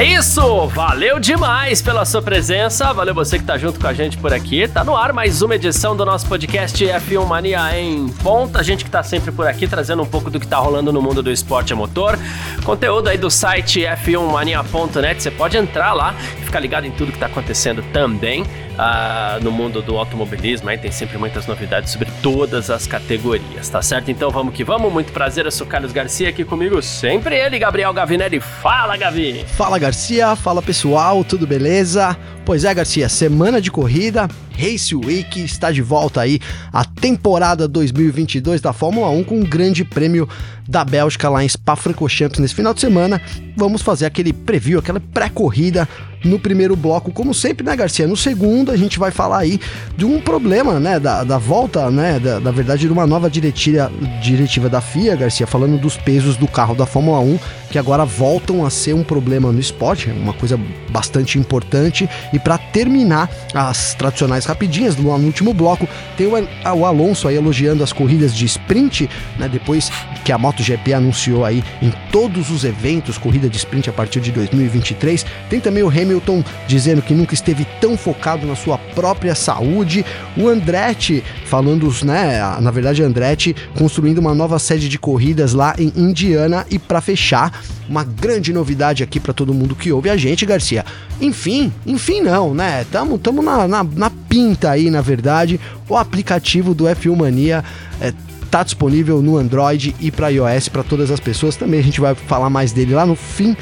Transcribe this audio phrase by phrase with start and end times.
[0.00, 0.66] É isso!
[0.68, 4.66] Valeu demais pela sua presença, valeu você que tá junto com a gente por aqui.
[4.66, 8.60] Tá no ar mais uma edição do nosso podcast F1 Mania em ponta.
[8.60, 11.02] A gente que tá sempre por aqui trazendo um pouco do que tá rolando no
[11.02, 12.18] mundo do esporte a motor.
[12.64, 15.22] Conteúdo aí do site f1mania.net.
[15.22, 16.14] Você pode entrar lá
[16.50, 20.68] ficar ligado em tudo que tá acontecendo também uh, no mundo do automobilismo.
[20.68, 24.10] Aí tem sempre muitas novidades sobre todas as categorias, tá certo?
[24.10, 24.92] Então vamos que vamos.
[24.92, 28.40] Muito prazer, eu sou Carlos Garcia aqui comigo, sempre ele, Gabriel Gavinelli.
[28.40, 29.44] Fala, Gavi!
[29.56, 30.34] Fala, Garcia.
[30.34, 31.22] Fala, pessoal.
[31.22, 32.16] Tudo beleza?
[32.44, 36.40] Pois é, Garcia, semana de corrida, Race Week está de volta aí
[36.72, 40.28] a temporada 2022 da Fórmula 1 com um grande prêmio
[40.66, 43.20] da Bélgica lá em Spa-Francorchamps nesse final de semana.
[43.56, 45.88] Vamos fazer aquele preview, aquela pré-corrida
[46.24, 48.06] no primeiro bloco, como sempre, né, Garcia?
[48.06, 49.60] No segundo, a gente vai falar aí
[49.96, 53.90] de um problema, né, da, da volta, né, da, da verdade, de uma nova diretiva,
[54.22, 57.38] diretiva da FIA, Garcia, falando dos pesos do carro da Fórmula 1,
[57.70, 60.58] que agora voltam a ser um problema no esporte, uma coisa
[60.90, 62.08] bastante importante.
[62.32, 66.32] E para terminar as tradicionais rapidinhas no último bloco, tem o,
[66.76, 69.90] o Alonso aí elogiando as corridas de sprint, né, depois
[70.24, 74.32] que a MotoGP anunciou aí em todos os eventos corrida de sprint a partir de
[74.32, 75.24] 2023.
[75.48, 80.04] Tem também o Hamilton dizendo que nunca esteve tão focado na sua própria saúde.
[80.36, 85.92] O Andretti falando, né, na verdade Andretti construindo uma nova sede de corridas lá em
[85.96, 90.46] Indiana e para fechar, uma grande novidade aqui para todo mundo que ouve a gente,
[90.46, 90.84] Garcia.
[91.20, 92.84] Enfim, enfim não, né?
[92.90, 95.60] Tamo, tamo na, na, na pinta aí, na verdade.
[95.88, 97.64] O aplicativo do F1 Mania
[98.00, 98.12] é,
[98.50, 101.56] tá disponível no Android e para iOS para todas as pessoas.
[101.56, 103.56] Também a gente vai falar mais dele lá no fim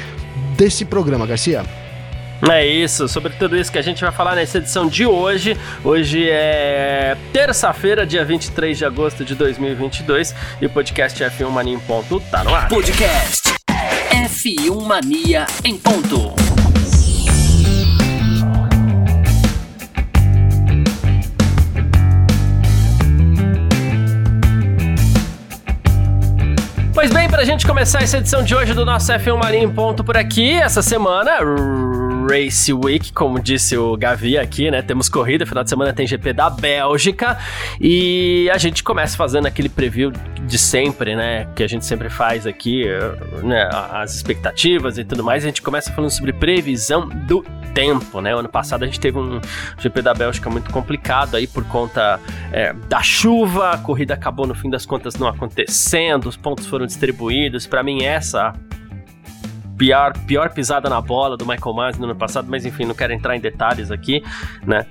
[0.57, 1.63] desse programa, Garcia.
[2.47, 5.57] É isso, sobre tudo isso que a gente vai falar nessa edição de hoje.
[5.83, 11.79] Hoje é terça-feira, dia 23 de agosto de 2022 e o podcast F1 Mania em
[11.79, 12.69] ponto tá no ar.
[12.69, 13.58] Podcast
[14.39, 16.33] F1 Mania em ponto.
[26.93, 30.05] Pois bem, pra gente começar essa edição de hoje do nosso F1 Mania em ponto
[30.05, 31.31] por aqui, essa semana
[32.29, 34.83] Race Week, como disse o Gavi aqui, né?
[34.83, 37.39] Temos corrida, final de semana tem GP da Bélgica
[37.81, 40.11] e a gente começa fazendo aquele preview
[40.45, 41.47] de sempre, né?
[41.55, 42.85] Que a gente sempre faz aqui,
[43.41, 43.67] né?
[43.91, 45.43] As expectativas e tudo mais.
[45.43, 48.35] A gente começa falando sobre previsão do tempo, né?
[48.35, 49.41] O ano passado a gente teve um
[49.79, 52.19] GP da Bélgica muito complicado aí por conta
[52.51, 56.85] é, da chuva, a corrida acabou no fim das contas não acontecendo, os pontos foram
[56.85, 57.65] distribuídos.
[57.65, 58.53] Para mim, essa
[59.79, 63.13] pior, pior pisada na bola do Michael Myers no ano passado, mas enfim, não quero
[63.13, 64.21] entrar em detalhes aqui,
[64.67, 64.85] né?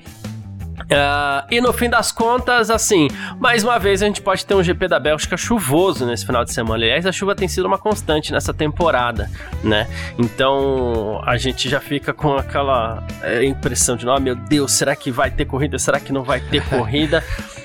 [0.88, 4.62] Uh, e no fim das contas, assim, mais uma vez a gente pode ter um
[4.62, 6.76] GP da Bélgica chuvoso nesse final de semana.
[6.82, 9.31] Aliás, a chuva tem sido uma constante nessa temporada,
[9.62, 9.87] né?
[10.19, 15.10] Então a gente já fica com aquela é, impressão de, oh meu Deus, será que
[15.10, 15.78] vai ter corrida?
[15.78, 17.22] Será que não vai ter corrida?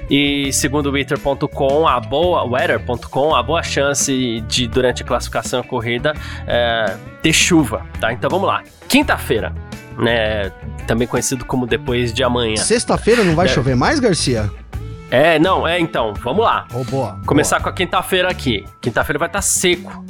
[0.10, 5.64] E segundo o Twitter.com, a boa, weather.com, a boa chance de durante a classificação a
[5.64, 6.14] corrida
[6.46, 8.12] é, ter chuva, tá?
[8.12, 8.64] Então vamos lá.
[8.90, 9.54] Quinta-feira,
[9.98, 10.52] né?
[10.88, 12.58] Também conhecido como depois de amanhã.
[12.58, 13.50] Sexta-feira não vai é.
[13.50, 14.50] chover mais, Garcia?
[15.10, 16.68] É, não, é então, vamos lá.
[16.74, 17.20] Oh, boa.
[17.26, 17.64] Começar boa.
[17.66, 18.66] com a quinta-feira aqui.
[18.82, 20.04] Quinta-feira vai estar tá seco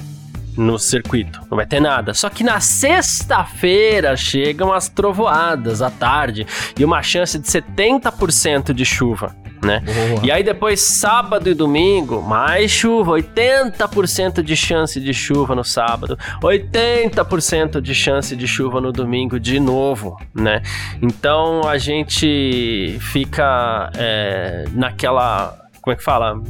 [0.55, 2.13] no circuito, não vai ter nada.
[2.13, 6.45] Só que na sexta-feira chegam as trovoadas à tarde
[6.77, 9.79] e uma chance de 70% de chuva né?
[9.79, 10.25] Boa.
[10.25, 16.17] E aí depois sábado e domingo, mais chuva, 80% de chance de chuva no sábado,
[16.41, 20.61] 80% de chance de chuva no domingo de novo, né?
[21.01, 26.41] Então a gente fica é, naquela como é que fala?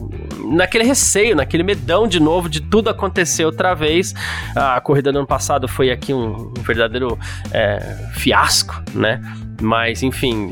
[0.46, 4.14] Naquele receio, naquele medão de novo de tudo acontecer outra vez.
[4.56, 7.18] A corrida do ano passado foi aqui um, um verdadeiro
[7.52, 7.80] é,
[8.14, 9.20] fiasco, né?
[9.60, 10.52] Mas, enfim.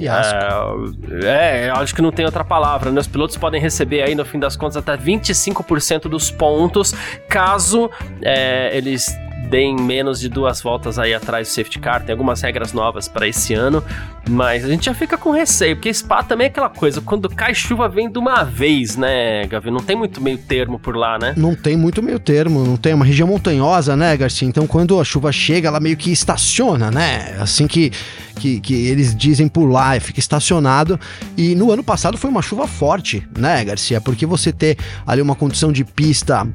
[1.23, 2.89] É, é, acho que não tem outra palavra.
[2.89, 2.99] Né?
[2.99, 6.95] Os pilotos podem receber aí, no fim das contas, até 25% dos pontos
[7.29, 7.87] caso
[8.23, 9.15] é, eles
[9.51, 12.01] deem menos de duas voltas aí atrás do safety car.
[12.03, 13.83] Tem algumas regras novas para esse ano,
[14.29, 17.53] mas a gente já fica com receio, porque Spa também é aquela coisa, quando cai
[17.53, 19.69] chuva vem de uma vez, né, Gavi?
[19.69, 21.33] Não tem muito meio termo por lá, né?
[21.35, 24.47] Não tem muito meio termo, não tem uma região montanhosa, né, Garcia?
[24.47, 27.35] Então quando a chuva chega, ela meio que estaciona, né?
[27.37, 27.91] Assim que,
[28.39, 30.97] que, que eles dizem por lá, fica estacionado.
[31.35, 33.99] E no ano passado foi uma chuva forte, né, Garcia?
[33.99, 36.47] Porque você ter ali uma condição de pista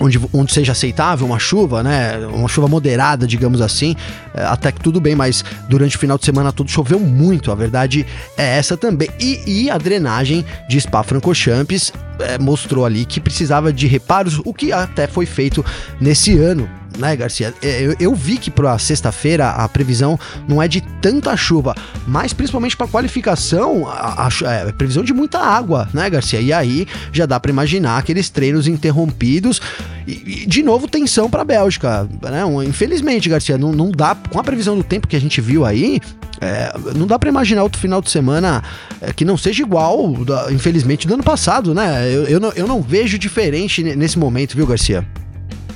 [0.00, 2.18] onde, onde seja aceitável uma chuva, né?
[2.32, 3.96] Uma chuva moderada, digamos assim,
[4.34, 7.54] é, até que tudo bem, mas durante o final de semana todo choveu muito, a
[7.54, 8.06] verdade
[8.36, 9.08] é essa também.
[9.20, 14.72] E, e a drenagem de Spa-Francorchamps é, mostrou ali que precisava de reparos, o que
[14.72, 15.64] até foi feito
[16.00, 16.68] nesse ano
[16.98, 17.54] né, Garcia?
[17.62, 21.74] É, eu, eu vi que para sexta-feira a previsão não é de tanta chuva,
[22.06, 26.40] mas principalmente para qualificação, a, a, a, é, previsão de muita água, né, Garcia?
[26.40, 29.60] E aí já dá para imaginar aqueles treinos interrompidos
[30.06, 32.42] e, e de novo tensão para a Bélgica, né?
[32.66, 36.00] Infelizmente, Garcia, não, não dá com a previsão do tempo que a gente viu aí.
[36.40, 38.62] É, não dá para imaginar outro final de semana
[39.00, 40.14] é, que não seja igual,
[40.50, 42.08] infelizmente, do ano passado, né?
[42.08, 45.06] Eu, eu, não, eu não vejo diferente nesse momento, viu, Garcia?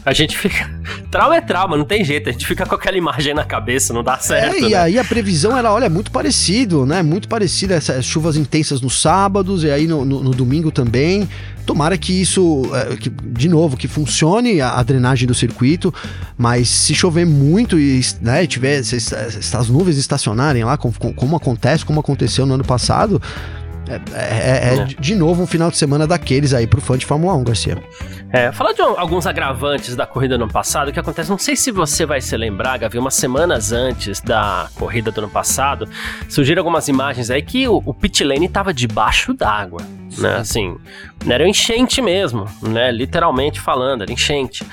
[0.05, 0.69] A gente fica.
[1.11, 2.29] Trauma é trauma, não tem jeito.
[2.29, 4.57] A gente fica com aquela imagem na cabeça, não dá certo.
[4.57, 4.77] É, e né?
[4.77, 7.03] aí a previsão era, olha, muito parecido, né?
[7.03, 7.73] Muito parecido.
[7.73, 11.29] Essas chuvas intensas nos sábados e aí no, no, no domingo também.
[11.65, 15.95] Tomara que isso, é, que, de novo, que funcione a, a, drenagem do circuito,
[16.37, 20.93] mas se chover muito e né, tiver se, se, se as nuvens estacionarem lá, como,
[20.93, 23.23] como acontece, como aconteceu no ano passado,
[23.89, 27.35] é, é, é, de novo um final de semana daqueles aí pro fã de Fórmula
[27.35, 27.79] 1, Garcia.
[28.33, 31.55] É, falar de um, alguns agravantes da corrida do ano passado, que acontece, não sei
[31.55, 35.87] se você vai se lembrar, Gavi, umas semanas antes da corrida do ano passado,
[36.29, 39.83] surgiram algumas imagens aí que o, o pit lane tava debaixo d'água,
[40.17, 40.77] né, assim,
[41.29, 44.65] era enchente mesmo, né, literalmente falando, era enchente.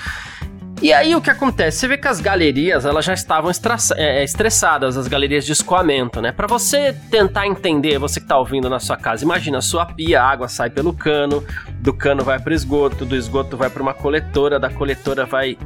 [0.82, 1.80] E aí o que acontece?
[1.80, 3.54] Você vê que as galerias elas já estavam é,
[3.98, 6.32] é, estressadas, as galerias de escoamento, né?
[6.32, 10.30] Para você tentar entender, você que tá ouvindo na sua casa, imagina sua pia, a
[10.30, 11.44] água sai pelo cano,
[11.82, 15.58] do cano vai para esgoto, do esgoto vai para uma coletora, da coletora vai,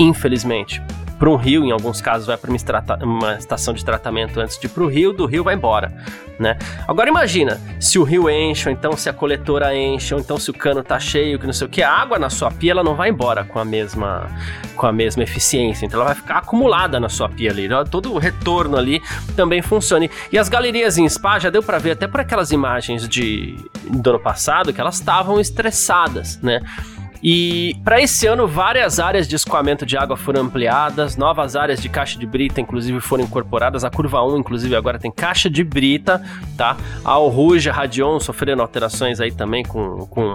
[0.00, 0.82] infelizmente,
[1.18, 4.66] para um rio, em alguns casos vai para uma, uma, estação de tratamento antes de
[4.66, 5.92] ir para o rio, do rio vai embora,
[6.38, 6.58] né?
[6.86, 10.50] Agora imagina, se o rio enche, ou então se a coletora enche, ou então se
[10.50, 12.84] o cano tá cheio, que não sei o que, a água na sua pia ela
[12.84, 14.26] não vai embora com a mesma
[14.76, 18.18] com a mesma eficiência, então ela vai ficar acumulada na sua pia ali, todo o
[18.18, 19.02] retorno ali
[19.34, 20.06] também funciona.
[20.30, 23.56] E as galerias em spa já deu para ver até por aquelas imagens de
[23.88, 26.60] do ano passado que elas estavam estressadas, né?
[27.28, 31.88] E para esse ano, várias áreas de escoamento de água foram ampliadas, novas áreas de
[31.88, 33.82] caixa de brita, inclusive, foram incorporadas.
[33.82, 36.22] A curva 1, inclusive, agora tem caixa de brita,
[36.56, 36.76] tá?
[37.04, 40.34] A Alruja, Radion sofrendo alterações aí também com, com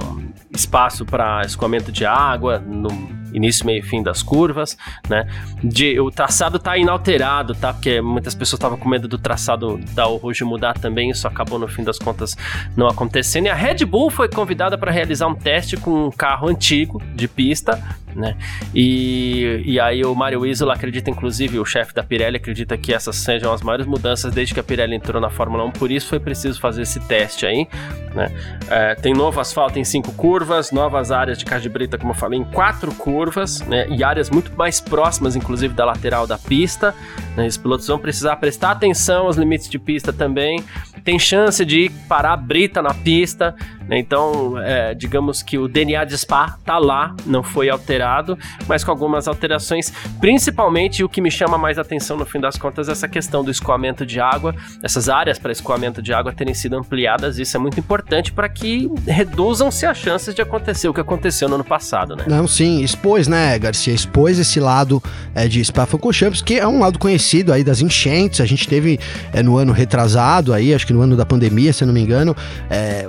[0.54, 4.78] espaço para escoamento de água no início, meio e fim das curvas,
[5.10, 5.28] né?
[5.64, 7.74] De, o traçado tá inalterado, tá?
[7.74, 11.68] Porque muitas pessoas estavam com medo do traçado da Rouge mudar também, isso acabou no
[11.68, 12.36] fim das contas
[12.76, 13.46] não acontecendo.
[13.46, 17.28] E a Red Bull foi convidada para realizar um teste com um carro antigo de
[17.28, 17.82] pista,
[18.16, 18.36] né?
[18.74, 23.16] E, e aí o Mario Isola acredita, inclusive, o chefe da Pirelli acredita que essas
[23.16, 26.20] sejam as maiores mudanças desde que a Pirelli entrou na Fórmula 1, por isso foi
[26.20, 27.68] preciso fazer esse teste aí,
[28.14, 28.32] né?
[28.70, 32.16] É, tem novo asfalto em cinco curvas, novas áreas de caixa de brita, como eu
[32.16, 33.88] falei, em quatro curvas, né?
[33.90, 36.94] E áreas muito mais próximas, inclusive, da lateral da pista.
[37.36, 37.48] Né?
[37.48, 40.64] Os pilotos vão precisar prestar atenção aos limites de pista também.
[41.04, 43.56] Tem chance de parar a brita na pista?
[43.98, 48.92] Então, é, digamos que o DNA de Spa tá lá, não foi alterado, mas com
[48.92, 53.08] algumas alterações, principalmente o que me chama mais atenção no fim das contas é essa
[53.08, 57.56] questão do escoamento de água, essas áreas para escoamento de água terem sido ampliadas, isso
[57.58, 61.64] é muito importante para que reduzam-se as chances de acontecer o que aconteceu no ano
[61.64, 62.26] passado, né?
[62.28, 65.02] Não, sim, expôs, né, Garcia, expôs esse lado
[65.36, 69.00] é, de Spa-Francorchamps, que é um lado conhecido aí das enchentes, a gente teve
[69.34, 72.36] é, no ano retrasado aí, acho que no ano da pandemia, se não me engano,
[72.70, 73.06] é,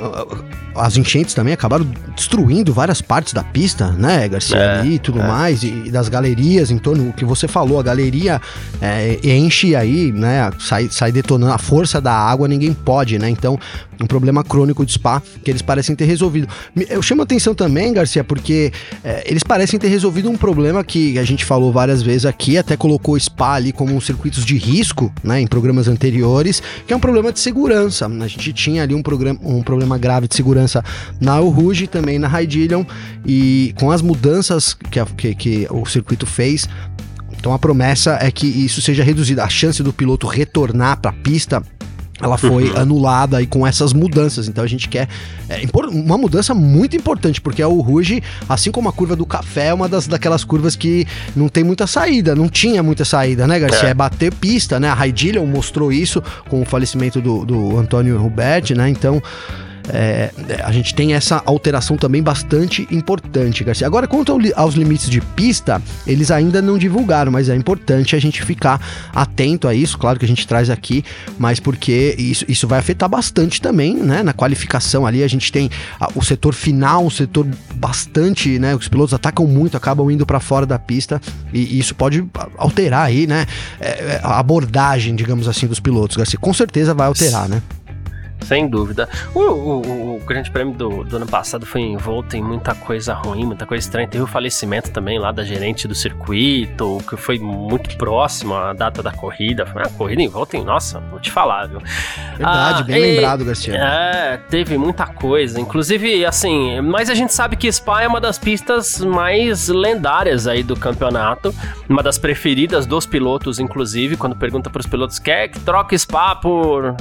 [0.75, 4.57] as enchentes também acabaram destruindo várias partes da pista, né, Garcia?
[4.57, 5.26] É, ali e tudo é.
[5.26, 8.41] mais, e, e, das galerias em torno, o que você falou, a galeria
[8.81, 13.29] é, enche aí, né, sai, sai detonando a força da água, ninguém pode, né?
[13.29, 13.59] Então,
[14.02, 16.49] um problema crônico de Spa que eles parecem ter resolvido.
[16.88, 18.73] Eu chamo atenção também, Garcia, porque
[19.04, 22.76] é, eles parecem ter resolvido um problema que a gente falou várias vezes aqui, até
[22.76, 27.00] colocou Spa ali como um circuitos de risco, né, em programas anteriores, que é um
[27.00, 28.06] problema de segurança.
[28.06, 30.85] A gente tinha ali um, programa, um problema grave de segurança
[31.21, 32.85] na El Rouge, também na Raidillion,
[33.25, 36.68] e com as mudanças que, a, que, que o circuito fez,
[37.42, 39.42] então a promessa é que isso seja reduzida.
[39.42, 41.61] A chance do piloto retornar para a pista
[42.21, 42.76] ela foi uhum.
[42.76, 44.49] anulada aí com essas mudanças.
[44.49, 45.09] Então a gente quer
[45.49, 49.75] é, uma mudança muito importante, porque o Ruge, assim como a curva do café, é
[49.75, 53.88] uma das daquelas curvas que não tem muita saída, não tinha muita saída, né, Garcia?
[53.88, 54.88] É, é bater pista, né?
[54.88, 58.88] A Raidillion mostrou isso com o falecimento do, do Antônio Huberti, né?
[58.88, 59.23] Então
[59.93, 60.31] é,
[60.62, 63.87] a gente tem essa alteração também bastante importante, Garcia.
[63.87, 68.43] Agora, quanto aos limites de pista, eles ainda não divulgaram, mas é importante a gente
[68.43, 68.81] ficar
[69.15, 69.99] atento a isso.
[69.99, 71.05] Claro que a gente traz aqui,
[71.39, 74.23] mas porque isso, isso vai afetar bastante também, né?
[74.23, 75.71] Na qualificação ali, a gente tem
[76.15, 78.75] o setor final, um setor bastante, né?
[78.75, 81.21] Os pilotos atacam muito, acabam indo para fora da pista
[81.53, 82.25] e, e, isso pode
[82.57, 83.47] alterar aí, né?
[83.81, 86.39] É, é, a abordagem, digamos assim, dos pilotos, Garcia.
[86.39, 87.62] Com certeza vai alterar, né?
[88.44, 89.08] Sem dúvida.
[89.34, 93.44] O, o, o Grande Prêmio do, do, ano passado foi envolto em muita coisa ruim,
[93.44, 94.08] muita coisa estranha.
[94.08, 99.02] Teve o falecimento também lá da gerente do circuito, que foi muito próximo à data
[99.02, 99.66] da corrida.
[99.66, 100.64] Foi uma corrida envolta em.
[100.64, 101.80] Nossa, vou te falar, viu?
[102.37, 103.75] Verdade, ah, bem e, lembrado, Garcia.
[103.75, 105.61] É, teve muita coisa.
[105.61, 110.62] Inclusive, assim, mas a gente sabe que Spa é uma das pistas mais lendárias aí
[110.62, 111.54] do campeonato.
[111.88, 116.34] Uma das preferidas dos pilotos, inclusive, quando pergunta para os pilotos, quer que troque Spa
[116.34, 116.94] por.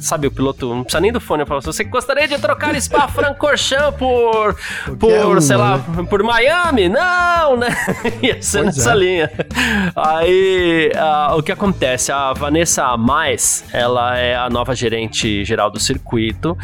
[0.00, 1.42] Sabe, o piloto não precisa nem do fone.
[1.42, 4.56] Eu falo, você gostaria de trocar Spa Francorchamps por,
[4.98, 6.06] por, sei lá, né?
[6.08, 6.88] por Miami?
[6.88, 7.68] Não, né?
[8.22, 8.96] Ia ser pois nessa é.
[8.96, 9.30] linha.
[9.96, 12.12] Aí, uh, o que acontece?
[12.12, 16.56] A Vanessa Mais, ela é a nova gerente geral do circuito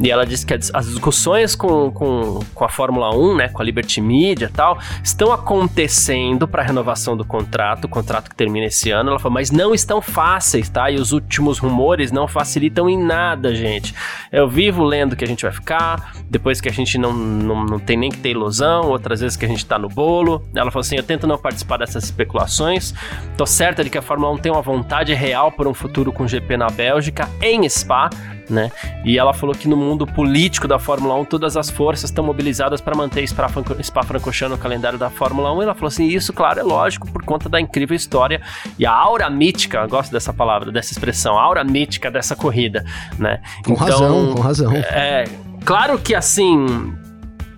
[0.00, 3.64] e ela disse que as discussões com, com, com a Fórmula 1, né, com a
[3.64, 8.90] Liberty Media e tal, estão acontecendo para renovação do contrato, o contrato que termina esse
[8.90, 9.10] ano.
[9.10, 10.90] Ela falou, mas não estão fáceis, tá?
[10.90, 13.94] E os últimos rumores não facilitam em nada, gente.
[14.32, 17.78] Eu vivo lendo que a gente vai ficar, depois que a gente não, não, não
[17.78, 20.42] tem nem que ter ilusão, outras vezes que a gente tá no bolo.
[20.54, 22.94] Ela falou assim: eu tento não participar dessas especulações.
[23.36, 26.26] Tô certa de que a Fórmula 1 tem uma vontade real por um futuro com
[26.26, 28.10] GP na Bélgica, em Spa
[28.50, 28.70] né?
[29.04, 32.80] E ela falou que no mundo político da Fórmula 1 todas as forças estão mobilizadas
[32.80, 35.60] para manter Spa-Francorchamps no calendário da Fórmula 1.
[35.60, 38.40] E ela falou assim: isso, claro, é lógico por conta da incrível história
[38.78, 42.84] e a aura mítica, gosto dessa palavra, dessa expressão, a aura mítica dessa corrida,
[43.18, 43.40] né?
[43.64, 44.72] Com então, razão, com razão.
[44.72, 45.24] É,
[45.64, 46.94] claro que assim,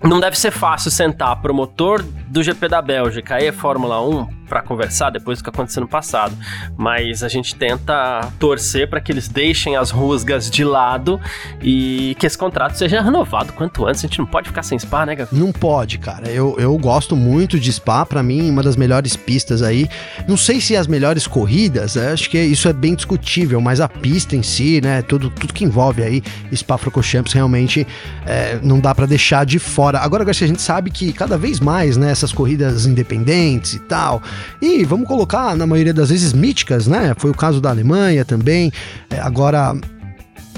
[0.03, 5.09] não deve ser fácil sentar promotor do GP da Bélgica e Fórmula 1 para conversar
[5.09, 6.35] depois do que aconteceu no passado,
[6.75, 11.19] mas a gente tenta torcer para que eles deixem as rusgas de lado
[11.61, 14.03] e que esse contrato seja renovado quanto antes.
[14.03, 16.27] A gente não pode ficar sem Spa, né, Não pode, cara.
[16.29, 19.87] Eu, eu gosto muito de Spa, para mim, uma das melhores pistas aí.
[20.27, 22.11] Não sei se as melhores corridas, né?
[22.11, 25.63] acho que isso é bem discutível, mas a pista em si, né, tudo, tudo que
[25.63, 26.23] envolve aí
[26.53, 27.87] Spa-Francorchamps realmente
[28.25, 29.99] é, não dá para deixar de fora.
[29.99, 34.21] Agora, a gente sabe que cada vez mais, né, essas corridas independentes e tal,
[34.61, 37.13] e vamos colocar, na maioria das vezes, míticas, né?
[37.17, 38.71] Foi o caso da Alemanha também.
[39.09, 39.75] É, agora,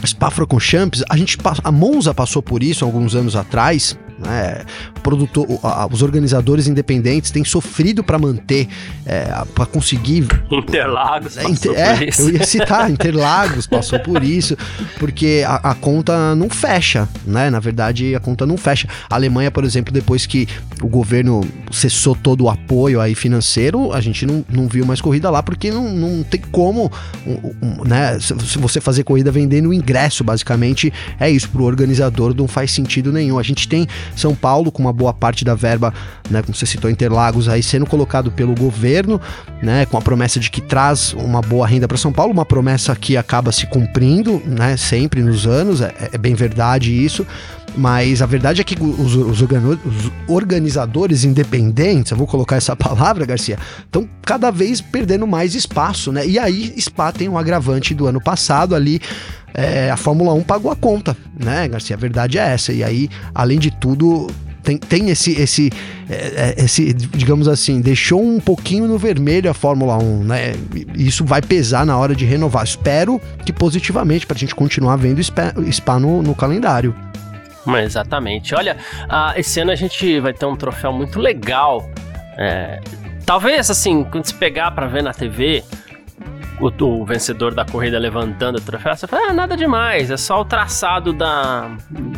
[0.06, 4.64] Spa-Francorchamps, a gente a Monza passou por isso alguns anos atrás, né?
[5.04, 5.48] Produtor,
[5.92, 8.68] os organizadores independentes têm sofrido para manter,
[9.06, 10.28] é, para conseguir.
[10.50, 11.38] Interlagos.
[11.38, 14.58] É, inter, é eu ia citar, Interlagos passou por isso,
[15.00, 17.50] porque a, a, conta não fecha, né?
[17.50, 18.88] Na verdade, a conta não fecha.
[19.10, 20.48] A Alemanha, por exemplo, depois que
[20.82, 21.42] o governo
[21.72, 25.72] cessou todo o apoio aí financeiro, a gente não, não viu mais corrida lá, porque
[25.72, 26.92] não, não tem como,
[27.86, 28.18] né?
[28.20, 31.50] Se você fazer corrida vendendo o ingresso, basicamente, é isso.
[31.50, 33.38] Pro organizador não faz sentido nenhum.
[33.38, 35.94] A gente tem são Paulo, com uma boa parte da verba,
[36.30, 39.20] né, como você citou, Interlagos, aí sendo colocado pelo governo,
[39.62, 42.96] né, com a promessa de que traz uma boa renda para São Paulo, uma promessa
[42.96, 47.26] que acaba se cumprindo, né, sempre nos anos, é, é bem verdade isso.
[47.78, 49.44] Mas a verdade é que os, os,
[50.28, 56.26] organizadores independentes, eu vou colocar essa palavra, Garcia, estão cada vez perdendo mais espaço, né?
[56.26, 59.02] E aí, Spa tem um agravante do ano passado ali,
[59.56, 61.96] é, a Fórmula 1 pagou a conta, né, Garcia?
[61.96, 62.74] A verdade é essa.
[62.74, 64.28] E aí, além de tudo,
[64.62, 65.72] tem, tem esse, esse,
[66.10, 70.54] é, é, esse, digamos assim, deixou um pouquinho no vermelho a Fórmula 1, né?
[70.94, 72.64] Isso vai pesar na hora de renovar.
[72.64, 76.94] Espero que positivamente, para a gente continuar vendo Spa, no, no calendário.
[77.84, 78.54] Exatamente.
[78.54, 78.78] Olha,
[79.36, 81.90] esse ano a gente vai ter um troféu muito legal.
[82.38, 82.80] É,
[83.26, 85.64] talvez, assim, quando se pegar para ver na TV,
[86.60, 90.42] o, o, vencedor da corrida levantando o troféu, você fala, ah, nada demais, é só
[90.42, 91.72] o traçado da,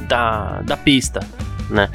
[0.08, 1.20] da, da pista,
[1.70, 1.90] né?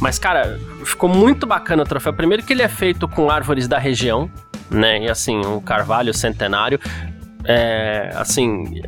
[0.00, 2.12] Mas, cara, ficou muito bacana o troféu.
[2.12, 4.30] Primeiro que ele é feito com árvores da região,
[4.70, 5.04] né?
[5.04, 6.78] E assim, um carvalho centenário.
[7.44, 8.80] É, assim,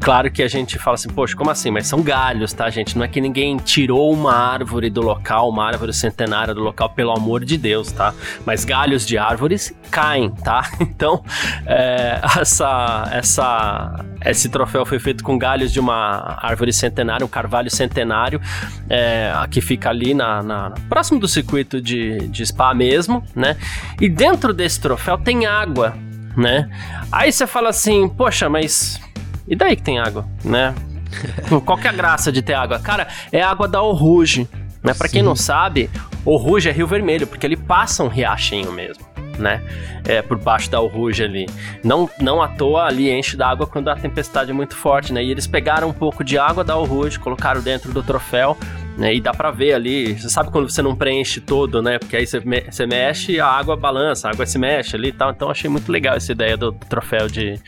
[0.00, 1.70] Claro que a gente fala assim, poxa, como assim?
[1.70, 2.96] Mas são galhos, tá, gente?
[2.96, 7.10] Não é que ninguém tirou uma árvore do local, uma árvore centenária do local, pelo
[7.12, 8.14] amor de Deus, tá?
[8.46, 10.68] Mas galhos de árvores caem, tá?
[10.98, 11.22] Então,
[11.66, 17.70] é, essa, essa, esse troféu foi feito com galhos de uma árvore centenária, um carvalho
[17.70, 18.40] centenário,
[18.88, 23.56] é, que fica ali na, na, próximo do circuito de, de Spa mesmo, né?
[24.00, 25.94] E dentro desse troféu tem água,
[26.36, 26.68] né?
[27.12, 29.00] Aí você fala assim, poxa, mas
[29.48, 30.74] e daí que tem água, né?
[31.64, 32.78] Qual que é a graça de ter água?
[32.78, 34.48] Cara, é água da Oruge,
[34.82, 34.92] né?
[34.94, 35.90] Para quem não sabe,
[36.24, 39.62] Oruge é Rio Vermelho, porque ele passa um riachinho mesmo né?
[40.06, 41.46] É, por baixo da Ruge ali.
[41.82, 45.22] Não, não à toa ali enche d'água quando a tempestade é muito forte, né?
[45.22, 48.56] E eles pegaram um pouco de água da Ruge, colocaram dentro do troféu
[48.98, 49.14] né?
[49.14, 51.98] E dá pra ver ali, você sabe quando você não preenche todo, né?
[51.98, 55.12] Porque aí você, me você mexe, a água balança, a água se mexe ali e
[55.12, 55.30] tal.
[55.30, 57.60] Então achei muito legal essa ideia do troféu de,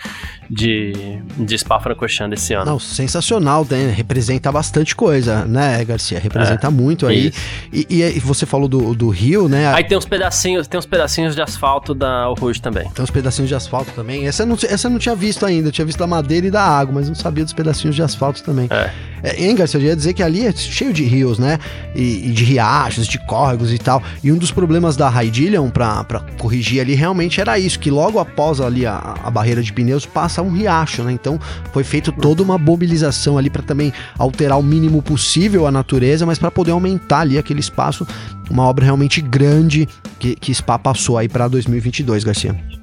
[0.51, 0.93] de,
[1.39, 2.67] de Spa-Francorchamps desse ano.
[2.67, 3.93] Não, sensacional, né?
[3.97, 6.19] Representa bastante coisa, né, Garcia?
[6.19, 7.33] Representa é, muito aí.
[7.73, 9.73] E, e, você falou do, do Rio, né?
[9.73, 12.91] Aí tem uns pedacinhos, tem uns pedacinhos de asfalto da Rouge também.
[12.91, 14.27] Tem uns pedacinhos de asfalto também.
[14.27, 16.51] Essa eu não, essa eu não tinha visto ainda, eu tinha visto da madeira e
[16.51, 18.67] da água, mas não sabia dos pedacinhos de asfalto também.
[18.71, 18.91] É.
[19.23, 21.59] É, hein, Garcia, eu ia dizer que ali é cheio de rios, né?
[21.95, 24.03] E, e de riachos, de córregos e tal.
[24.23, 28.19] E um dos problemas da Raidillion pra, pra corrigir ali realmente era isso, que logo
[28.19, 31.13] após ali a, a barreira de pneus passa um riacho, né?
[31.13, 31.39] Então
[31.73, 36.39] foi feito toda uma mobilização ali para também alterar o mínimo possível a natureza, mas
[36.39, 38.07] para poder aumentar ali aquele espaço,
[38.51, 42.80] uma obra realmente grande que, que Spa passou aí para 2022, Garcia.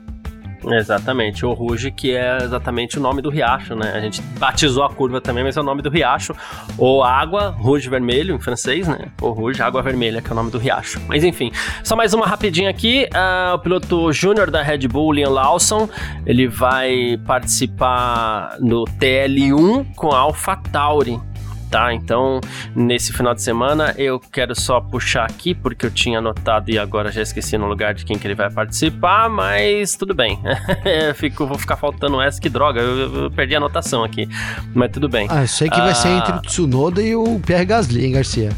[0.74, 3.92] Exatamente, o Rouge, que é exatamente o nome do riacho, né?
[3.94, 6.34] A gente batizou a curva também, mas é o nome do riacho.
[6.78, 9.08] Ou água, Rouge vermelho em francês, né?
[9.22, 11.02] Ou Rouge, água vermelha, que é o nome do riacho.
[11.08, 11.52] Mas enfim,
[11.84, 13.08] só mais uma rapidinha aqui.
[13.14, 15.90] Uh, o piloto júnior da Red Bull, Liam Lawson,
[16.26, 21.20] ele vai participar no TL1 com a AlphaTauri
[21.70, 21.94] tá?
[21.94, 22.40] Então,
[22.76, 27.12] nesse final de semana, eu quero só puxar aqui, porque eu tinha anotado e agora
[27.12, 30.40] já esqueci no lugar de quem que ele vai participar, mas tudo bem.
[31.16, 34.28] Fico, vou ficar faltando essa, que droga, eu, eu, perdi a anotação aqui,
[34.74, 35.28] mas tudo bem.
[35.30, 38.12] Ah, eu sei que ah, vai ser entre o Tsunoda e o Pierre Gasly, hein,
[38.14, 38.50] Garcia?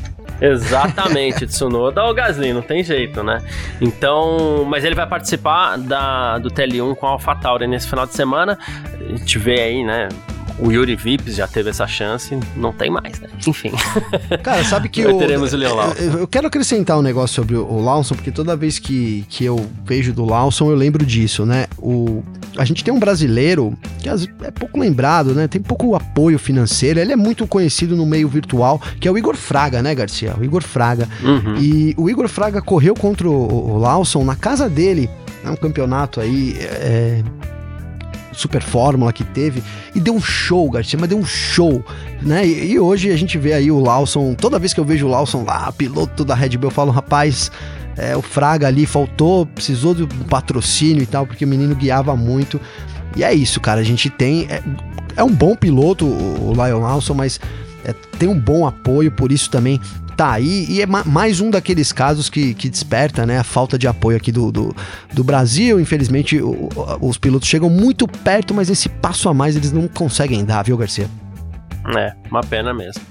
[0.41, 3.41] Exatamente, Tsunoda ou Gasly, não tem jeito, né?
[3.81, 8.57] Então, mas ele vai participar da, do TL1 com a AlphaTauri nesse final de semana.
[8.99, 10.09] A gente vê aí, né?
[10.61, 13.29] O Yuri Vips já teve essa chance, não tem mais, né?
[13.47, 13.71] Enfim.
[14.43, 16.03] Cara, sabe que eu, teremos o Leon Lawson.
[16.03, 20.11] Eu quero acrescentar um negócio sobre o Lawson, porque toda vez que, que eu vejo
[20.11, 21.67] do Lawson, eu lembro disso, né?
[21.77, 22.21] O,
[22.57, 25.47] a gente tem um brasileiro que é pouco lembrado, né?
[25.47, 26.99] Tem pouco apoio financeiro.
[26.99, 30.35] Ele é muito conhecido no meio virtual, que é o Igor Fraga, né, Garcia?
[30.37, 31.07] O Igor Fraga.
[31.23, 31.55] Uhum.
[31.57, 35.09] E o Igor Fraga correu contra o, o Lawson na casa dele,
[35.43, 36.57] é um campeonato aí.
[36.59, 37.23] É,
[38.33, 39.63] Super Fórmula que teve,
[39.93, 41.83] e deu um show, Garcia, mas deu um show,
[42.21, 42.45] né?
[42.45, 45.09] E, e, hoje a gente vê aí o Lawson, toda vez que eu vejo o
[45.09, 47.51] Lawson lá, piloto da Red Bull, eu falo, rapaz,
[47.97, 52.59] é, o Fraga ali faltou, precisou do patrocínio e tal, porque o menino guiava muito.
[53.15, 54.47] E é isso, cara, a gente tem.
[54.49, 54.61] É,
[55.17, 57.39] é um bom piloto, o Lion Lawson, mas
[57.83, 59.81] é, tem um bom apoio, por isso também
[60.19, 63.87] tá aí e é mais um daqueles casos que, que desperta né, a falta de
[63.87, 64.75] apoio aqui do, do,
[65.13, 65.79] do Brasil.
[65.79, 66.67] Infelizmente, o,
[66.99, 70.75] os pilotos chegam muito perto, mas esse passo a mais eles não conseguem dar, viu,
[70.75, 71.09] Garcia?
[71.97, 73.01] É, uma pena mesmo.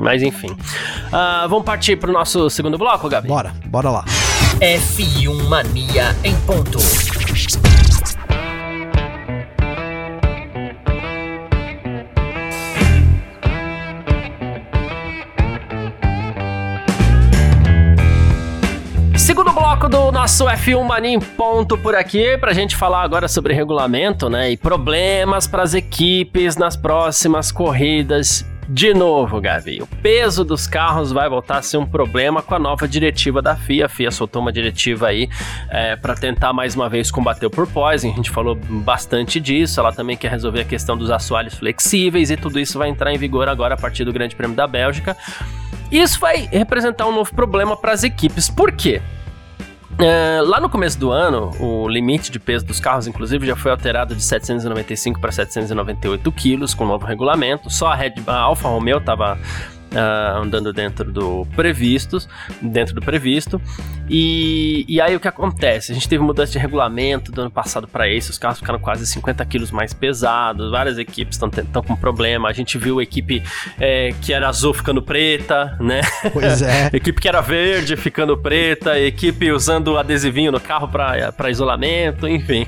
[0.00, 0.50] Mas enfim.
[0.50, 3.28] Uh, vamos partir para o nosso segundo bloco, Gabi?
[3.28, 4.04] Bora, bora lá.
[4.60, 6.80] F1 Mania em ponto.
[19.28, 23.52] Segundo bloco do nosso F1 Mania em ponto por aqui, pra gente falar agora sobre
[23.52, 24.50] regulamento, né?
[24.52, 28.42] E problemas para as equipes nas próximas corridas.
[28.66, 32.58] De novo, Gavi, o peso dos carros vai voltar a ser um problema com a
[32.58, 33.84] nova diretiva da FIA.
[33.84, 35.28] A FIA soltou uma diretiva aí
[35.68, 38.10] é, para tentar mais uma vez combater o porpoising.
[38.10, 39.78] A gente falou bastante disso.
[39.78, 43.18] Ela também quer resolver a questão dos assoalhos flexíveis e tudo isso vai entrar em
[43.18, 45.14] vigor agora a partir do Grande Prêmio da Bélgica.
[45.92, 48.48] Isso vai representar um novo problema para as equipes.
[48.48, 49.02] Por quê?
[50.00, 53.72] É, lá no começo do ano, o limite de peso dos carros, inclusive, já foi
[53.72, 57.68] alterado de 795 para 798 quilos com o novo regulamento.
[57.68, 59.36] Só a, Red, a Alfa Romeo estava
[59.92, 62.18] uh, andando dentro do previsto,
[62.60, 63.60] dentro do previsto.
[64.08, 65.92] E, e aí o que acontece?
[65.92, 69.06] A gente teve mudança de regulamento do ano passado para esse, os carros ficaram quase
[69.06, 72.48] 50 quilos mais pesados, várias equipes estão com problema.
[72.48, 73.42] A gente viu a equipe
[73.78, 76.00] é, que era azul ficando preta, né?
[76.32, 76.90] Pois é.
[76.94, 82.66] equipe que era verde ficando preta, equipe usando adesivinho no carro para isolamento, enfim.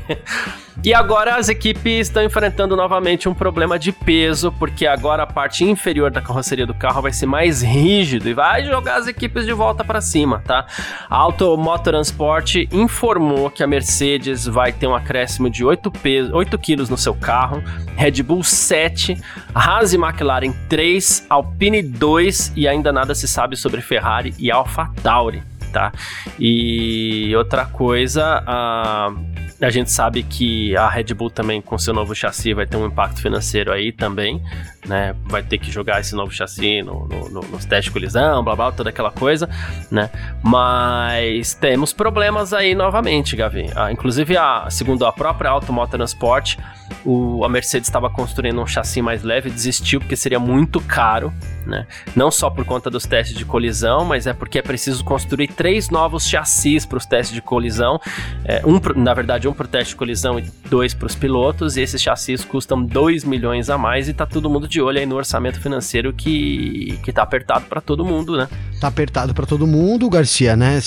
[0.83, 5.62] E agora as equipes estão enfrentando novamente um problema de peso, porque agora a parte
[5.62, 9.53] inferior da carroceria do carro vai ser mais rígido e vai jogar as equipes de
[9.53, 10.66] volta para cima, tá?
[11.09, 16.59] A Auto Motorsport informou que a Mercedes vai ter um acréscimo de 8, peso, 8
[16.59, 17.62] quilos no seu carro,
[17.96, 19.16] Red Bull 7,
[19.55, 25.42] Haas e McLaren 3, Alpine 2 e ainda nada se sabe sobre Ferrari e AlphaTauri
[25.70, 25.92] tá?
[26.38, 29.12] E outra coisa, a,
[29.61, 32.87] a gente sabe que a Red Bull também, com seu novo chassi, vai ter um
[32.87, 34.42] impacto financeiro aí também,
[34.87, 35.14] né?
[35.27, 38.57] Vai ter que jogar esse novo chassi no, no, no, nos testes de colisão, blá
[38.57, 39.49] blá, toda aquela coisa,
[39.90, 40.11] né?
[40.42, 43.70] Mas temos problemas aí novamente, Gavi.
[43.77, 46.57] Ah, inclusive, a, segundo a própria Automotor Transport,
[47.05, 51.33] o, a Mercedes estava construindo um chassi mais leve, desistiu porque seria muito caro,
[51.70, 51.87] né?
[52.14, 55.88] Não só por conta dos testes de colisão, mas é porque é preciso construir três
[55.88, 58.00] novos chassis para os testes de colisão.
[58.44, 61.76] É, um, na verdade, um para o teste de colisão e dois para os pilotos.
[61.76, 65.06] E esses chassis custam 2 milhões a mais e tá todo mundo de olho aí
[65.06, 68.48] no orçamento financeiro que, que tá apertado para todo mundo, né?
[68.80, 70.80] Tá apertado para todo mundo, Garcia, né?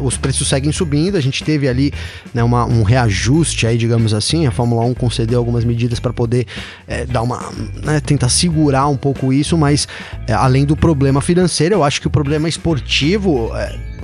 [0.00, 1.16] Os preços seguem subindo.
[1.16, 1.92] A gente teve ali
[2.32, 4.46] né, uma, um reajuste aí, digamos assim.
[4.46, 6.46] A Fórmula 1 concedeu algumas medidas para poder
[6.86, 7.40] é, dar uma.
[7.82, 9.86] Né, tentar segurar um pouco isso, mas
[10.32, 13.50] além do problema financeiro, eu acho que o problema esportivo.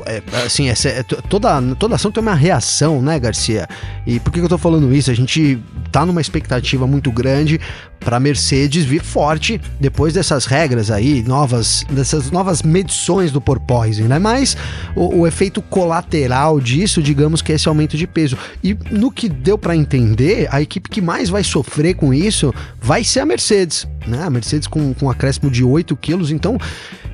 [0.07, 3.69] É, assim, é, é, toda, toda ação tem uma reação, né, Garcia?
[4.07, 5.11] E por que, que eu tô falando isso?
[5.11, 5.59] A gente
[5.91, 7.61] tá numa expectativa muito grande
[7.99, 14.19] para Mercedes vir forte depois dessas regras aí, novas, dessas novas medições do porpoising, né?
[14.19, 14.57] Mas
[14.95, 18.39] o, o efeito colateral disso, digamos que é esse aumento de peso.
[18.63, 23.03] E no que deu para entender, a equipe que mais vai sofrer com isso vai
[23.03, 24.23] ser a Mercedes, né?
[24.23, 26.59] A Mercedes com, com um acréscimo de 8 quilos, então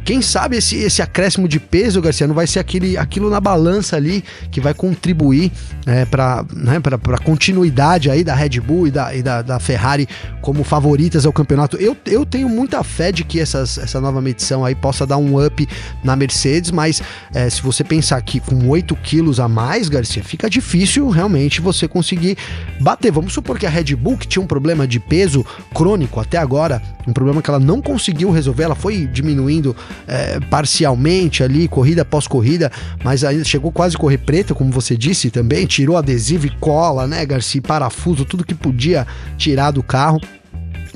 [0.05, 3.97] quem sabe esse, esse acréscimo de peso, Garcia, não vai ser aquele, aquilo na balança
[3.97, 5.53] ali que vai contribuir
[5.87, 6.81] é, para né,
[7.13, 10.09] a continuidade aí da Red Bull e da, e da, da, Ferrari
[10.41, 11.77] como favoritas ao campeonato.
[11.77, 15.45] Eu, eu tenho muita fé de que essas, essa nova medição aí possa dar um
[15.45, 15.69] up
[16.03, 17.01] na Mercedes, mas
[17.33, 21.87] é, se você pensar que com 8 quilos a mais, Garcia, fica difícil realmente você
[21.87, 22.37] conseguir
[22.81, 23.13] bater.
[23.13, 26.83] Vamos supor que a Red Bull, que tinha um problema de peso crônico até agora,
[27.07, 29.77] um problema que ela não conseguiu resolver, ela foi diminuindo
[30.07, 32.71] é, parcialmente ali, corrida após corrida,
[33.05, 37.07] mas aí chegou quase a correr preta, como você disse também, tirou adesivo e cola,
[37.07, 40.21] né, Garcia, parafuso, tudo que podia tirar do carro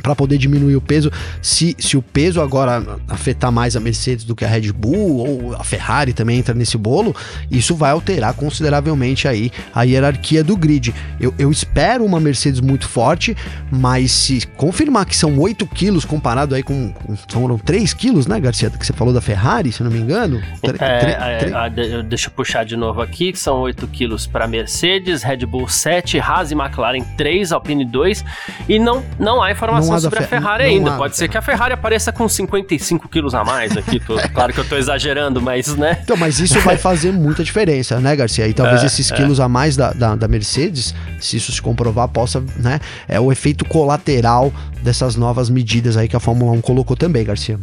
[0.03, 1.11] para poder diminuir o peso.
[1.41, 5.55] Se, se o peso agora afetar mais a Mercedes do que a Red Bull ou
[5.55, 7.15] a Ferrari também entra nesse bolo,
[7.51, 10.95] isso vai alterar consideravelmente aí a hierarquia do grid.
[11.21, 13.37] Eu, eu espero uma Mercedes muito forte,
[13.71, 18.39] mas se confirmar que são 8 quilos comparado aí com, com foram 3 quilos, né,
[18.41, 20.43] Garcia, que você falou da Ferrari, se não me engano?
[20.81, 25.47] É, é, deixa eu puxar de novo aqui, que são 8 quilos para Mercedes, Red
[25.47, 28.25] Bull 7, Haas e McLaren 3, Alpine 2,
[28.69, 30.97] e não, não há informação informação sobre a Ferrari ainda.
[30.97, 34.01] Pode ser que a Ferrari apareça com 55 quilos a mais aqui.
[34.01, 35.99] Tô, claro que eu tô exagerando, mas, né?
[36.03, 38.47] Então, mas isso vai fazer muita diferença, né, Garcia?
[38.47, 39.15] E talvez é, esses é.
[39.15, 42.81] quilos a mais da, da, da, Mercedes, se isso se comprovar, possa, né?
[43.09, 47.59] É o efeito colateral dessas novas medidas aí que a Fórmula 1 colocou também, Garcia.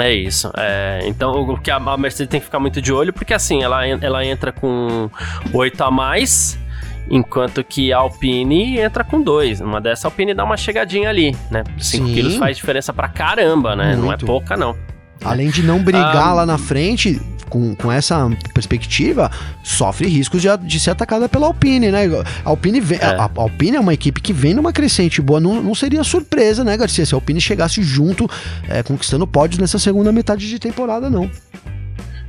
[0.00, 0.50] É isso.
[0.56, 3.86] É, então, o que a Mercedes tem que ficar muito de olho, porque assim, ela,
[3.86, 5.10] ela entra com
[5.52, 6.58] 8 a mais
[7.10, 9.60] Enquanto que a Alpine entra com dois.
[9.60, 11.64] Uma dessa, a Alpine dá uma chegadinha ali, né?
[11.76, 13.96] 5 quilos faz diferença pra caramba, né?
[13.96, 14.04] Muito.
[14.04, 14.76] Não é pouca, não.
[15.24, 17.20] Além de não brigar ah, lá na frente,
[17.50, 19.30] com, com essa perspectiva,
[19.62, 22.06] sofre riscos de, de ser atacada pela Alpine, né?
[22.44, 23.04] A Alpine, vem, é.
[23.04, 25.40] a, a, Alpine é uma equipe que vem numa crescente boa.
[25.40, 27.04] Não, não seria surpresa, né, Garcia?
[27.04, 28.30] Se a Alpine chegasse junto,
[28.68, 31.28] é, conquistando pódios nessa segunda metade de temporada, não.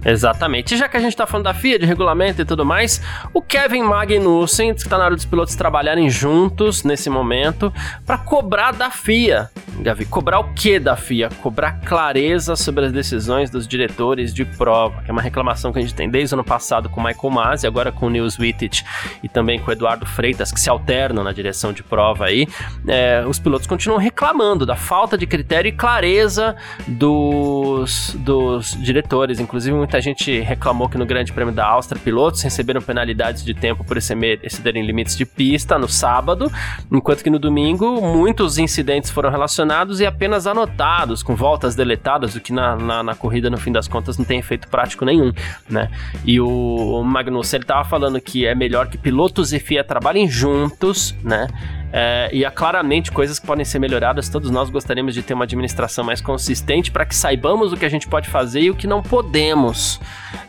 [0.03, 0.73] Exatamente.
[0.73, 3.01] E já que a gente tá falando da FIA, de regulamento e tudo mais,
[3.33, 7.71] o Kevin Magnussen, que tá na hora dos pilotos trabalharem juntos nesse momento,
[8.05, 9.49] para cobrar da FIA.
[9.79, 11.29] Gavi, cobrar o que da FIA?
[11.41, 15.81] Cobrar clareza sobre as decisões dos diretores de prova, que é uma reclamação que a
[15.81, 18.83] gente tem desde o ano passado com o Michael Masi, agora com o Nils Wittich
[19.23, 22.47] e também com o Eduardo Freitas, que se alternam na direção de prova aí.
[22.87, 26.55] É, os pilotos continuam reclamando da falta de critério e clareza
[26.87, 32.81] dos, dos diretores, inclusive muita gente reclamou que no Grande Prêmio da Áustria, pilotos receberam
[32.81, 36.49] penalidades de tempo por excederem limites de pista no sábado,
[36.89, 42.39] enquanto que no domingo muitos incidentes foram relacionados e apenas anotados, com voltas deletadas, o
[42.39, 45.33] que na, na, na corrida, no fim das contas, não tem efeito prático nenhum,
[45.69, 45.91] né?
[46.23, 51.13] E o Magnus, ele tava falando que é melhor que pilotos e FIA trabalhem juntos,
[51.21, 51.47] né?
[51.91, 54.29] É, e há claramente coisas que podem ser melhoradas.
[54.29, 57.89] Todos nós gostaríamos de ter uma administração mais consistente para que saibamos o que a
[57.89, 59.99] gente pode fazer e o que não podemos.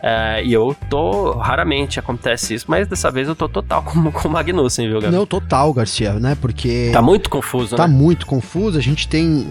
[0.03, 1.33] É, e eu tô.
[1.33, 5.21] Raramente acontece isso, mas dessa vez eu tô total como com o Magnussen, viu, Gabriel?
[5.21, 6.37] Não, total, Garcia, né?
[6.41, 6.91] Porque.
[6.93, 7.93] Tá muito confuso, tá né?
[7.93, 8.79] Tá muito confuso.
[8.79, 9.49] A gente tem.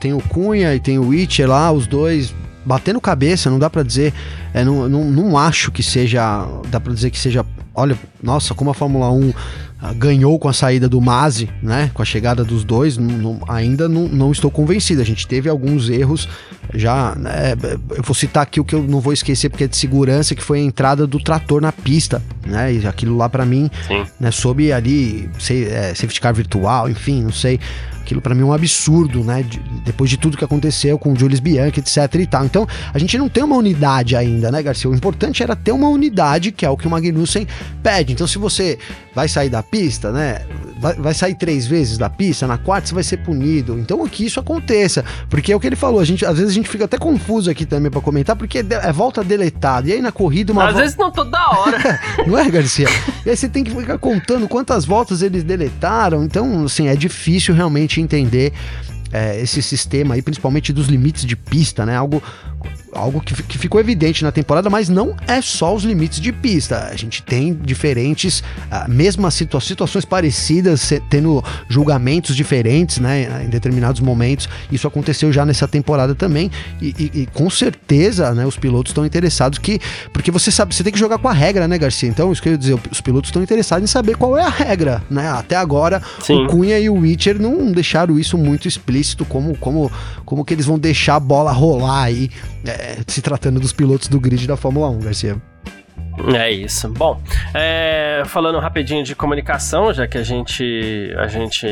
[0.00, 3.82] Tem o Cunha e tem o Witcher lá, os dois batendo cabeça, não dá para
[3.82, 4.14] dizer,
[4.54, 8.70] é, não, não, não acho que seja, dá para dizer que seja, olha, nossa, como
[8.70, 9.34] a Fórmula 1 ah,
[9.92, 11.90] ganhou com a saída do Masi, né?
[11.92, 15.02] Com a chegada dos dois, não, ainda não, não, estou convencido.
[15.02, 16.28] A gente teve alguns erros
[16.72, 17.14] já.
[17.14, 17.54] Né,
[17.90, 20.42] eu vou citar aqui o que eu não vou esquecer porque é de segurança, que
[20.42, 22.72] foi a entrada do trator na pista, né?
[22.72, 24.04] E aquilo lá para mim, Sim.
[24.18, 24.30] né?
[24.30, 27.60] Sob ali, sei, é, safety car virtual, enfim, não sei.
[28.04, 29.42] Aquilo para mim é um absurdo, né?
[29.42, 32.44] De, depois de tudo que aconteceu com o Julius Bianchi, etc e tal.
[32.44, 34.90] Então, a gente não tem uma unidade ainda, né, Garcia?
[34.90, 37.48] O importante era ter uma unidade, que é o que o Magnussen
[37.82, 38.12] pede.
[38.12, 38.78] Então, se você
[39.14, 40.42] vai sair da pista, né?
[40.78, 43.78] Vai, vai, sair três vezes da pista, na quarta você vai ser punido.
[43.78, 45.02] Então, que isso aconteça.
[45.30, 47.50] Porque é o que ele falou, a gente, às vezes a gente fica até confuso
[47.50, 49.88] aqui também para comentar, porque é volta deletada.
[49.88, 50.64] E aí na corrida uma.
[50.64, 50.82] Às volta...
[50.82, 52.00] vezes não toda hora.
[52.26, 52.86] não é, Garcia?
[53.24, 56.22] E aí você tem que ficar contando quantas voltas eles deletaram.
[56.24, 58.52] Então, assim, é difícil realmente entender
[59.12, 61.96] é, esse sistema aí, principalmente dos limites de pista, né?
[61.96, 62.22] Algo
[62.94, 66.88] algo que, que ficou evidente na temporada, mas não é só os limites de pista.
[66.90, 74.00] A gente tem diferentes, uh, mesmas situa situações parecidas, tendo julgamentos diferentes, né, em determinados
[74.00, 74.48] momentos.
[74.70, 79.04] Isso aconteceu já nessa temporada também, e, e, e com certeza, né, os pilotos estão
[79.04, 79.80] interessados que,
[80.12, 82.08] porque você sabe, você tem que jogar com a regra, né, Garcia?
[82.08, 84.48] Então, isso que eu ia dizer, os pilotos estão interessados em saber qual é a
[84.48, 85.28] regra, né?
[85.28, 86.44] Até agora, Sim.
[86.44, 89.90] o Cunha e o Witcher não deixaram isso muito explícito, como, como,
[90.24, 92.30] como que eles vão deixar a bola rolar aí.
[92.64, 95.40] É, se tratando dos pilotos do grid da Fórmula 1, Garcia.
[96.32, 96.88] É isso.
[96.90, 97.20] Bom,
[97.52, 101.66] é, falando rapidinho de comunicação, já que a gente, a gente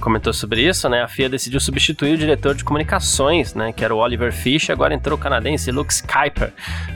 [0.00, 1.02] comentou sobre isso, né?
[1.02, 3.72] A FIA decidiu substituir o diretor de comunicações, né?
[3.72, 6.52] Que era o Oliver Fish, agora entrou o canadense Luke Skyper,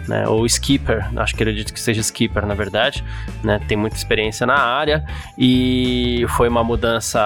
[0.08, 0.26] né?
[0.26, 3.04] Ou Skipper, acho que acredito que seja Skipper, na verdade,
[3.44, 3.60] né?
[3.68, 5.04] Tem muita experiência na área
[5.38, 7.20] e foi uma mudança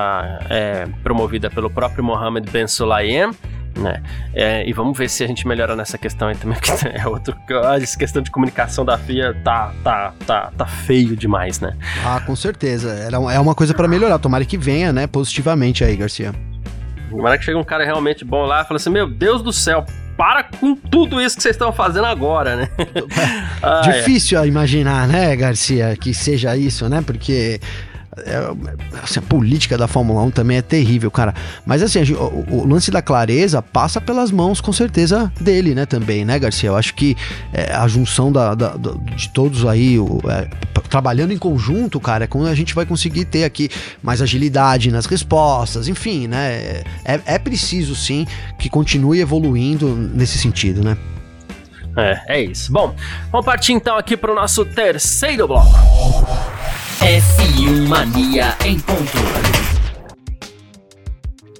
[0.50, 3.30] é, promovida pelo próprio Mohamed Ben Sulayem,
[3.76, 4.02] né?
[4.34, 7.36] É, e vamos ver se a gente melhora nessa questão aí também, porque é outro.
[7.80, 11.76] Essa questão de comunicação da FIA tá, tá, tá, tá feio demais, né?
[12.04, 12.90] Ah, com certeza.
[13.32, 14.18] É uma coisa para melhorar.
[14.18, 16.34] Tomara que venha, né, positivamente aí, Garcia.
[17.10, 19.84] Tomara que chegue um cara realmente bom lá e fale assim: Meu Deus do céu,
[20.16, 22.68] para com tudo isso que vocês estão fazendo agora, né?
[23.62, 24.46] ah, Difícil é.
[24.46, 27.02] imaginar, né, Garcia, que seja isso, né?
[27.04, 27.60] Porque
[29.02, 31.34] assim, a política da Fórmula 1 também é terrível, cara.
[31.64, 36.24] Mas assim, o, o, lance da clareza passa pelas mãos, com certeza, dele, né, também,
[36.24, 36.68] né, Garcia?
[36.68, 37.16] Eu acho que
[37.52, 40.48] é, a junção da, da, da, de todos aí, o, é,
[40.90, 43.70] trabalhando em conjunto, cara, é quando a gente vai conseguir ter aqui
[44.02, 46.82] mais agilidade nas respostas, enfim, né?
[47.04, 48.26] É, é preciso, sim,
[48.58, 50.98] que continue evoluindo nesse sentido, né?
[51.96, 52.72] É, é isso.
[52.72, 52.94] Bom,
[53.30, 55.72] vamos partir então aqui para o nosso terceiro bloco.
[57.02, 59.18] F1 Mania em ponto.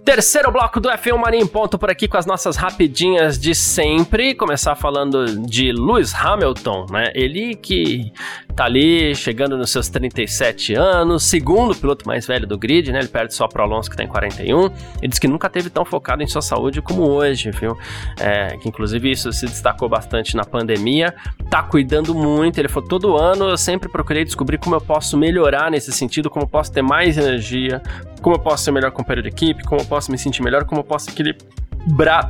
[0.05, 4.37] Terceiro bloco do F1 Mania em ponto por aqui com as nossas rapidinhas de sempre.
[4.37, 7.11] Começar falando de Lewis Hamilton, né?
[7.13, 8.13] Ele que
[8.55, 12.99] tá ali chegando nos seus 37 anos, segundo piloto mais velho do grid, né?
[12.99, 14.65] Ele perde só pro Alonso que tem 41.
[14.65, 14.73] Ele
[15.09, 17.77] diz que nunca teve tão focado em sua saúde como hoje, viu?
[18.21, 21.15] É, que inclusive isso se destacou bastante na pandemia.
[21.51, 22.59] Tá cuidando muito.
[22.59, 26.45] Ele falou: todo ano eu sempre procurei descobrir como eu posso melhorar nesse sentido, como
[26.45, 27.83] eu posso ter mais energia,
[28.21, 30.81] como eu posso ser melhor companheiro de equipe, como eu posso me sentir melhor, como
[30.81, 31.47] eu posso equilibrar,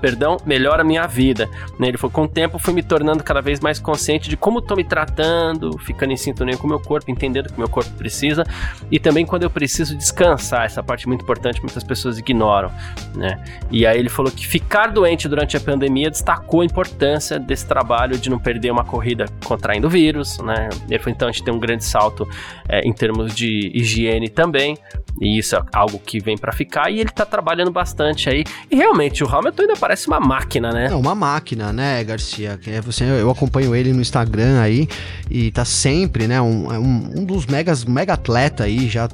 [0.01, 1.49] perdão, melhor a minha vida.
[1.79, 1.89] Né?
[1.89, 4.77] Ele falou, com o tempo fui me tornando cada vez mais consciente de como estou
[4.77, 7.91] me tratando, ficando em sintonia com o meu corpo, entendendo o que o meu corpo
[7.93, 8.45] precisa
[8.91, 12.71] e também quando eu preciso descansar, essa parte muito importante muitas pessoas ignoram,
[13.15, 13.43] né?
[13.71, 18.19] E aí ele falou que ficar doente durante a pandemia destacou a importância desse trabalho
[18.19, 20.69] de não perder uma corrida contraindo vírus, né?
[20.89, 22.29] Ele falou, então a gente tem um grande salto
[22.69, 24.77] é, em termos de higiene também,
[25.21, 28.45] e isso é algo que vem para ficar e ele tá trabalhando bastante aí.
[28.71, 30.87] E realmente o Hamilton ainda parece uma máquina, né?
[30.87, 32.59] É uma máquina, né, Garcia?
[32.67, 34.89] É você, eu acompanho ele no Instagram aí
[35.31, 39.09] e tá sempre, né, um, é um, dos megas, mega atleta aí, já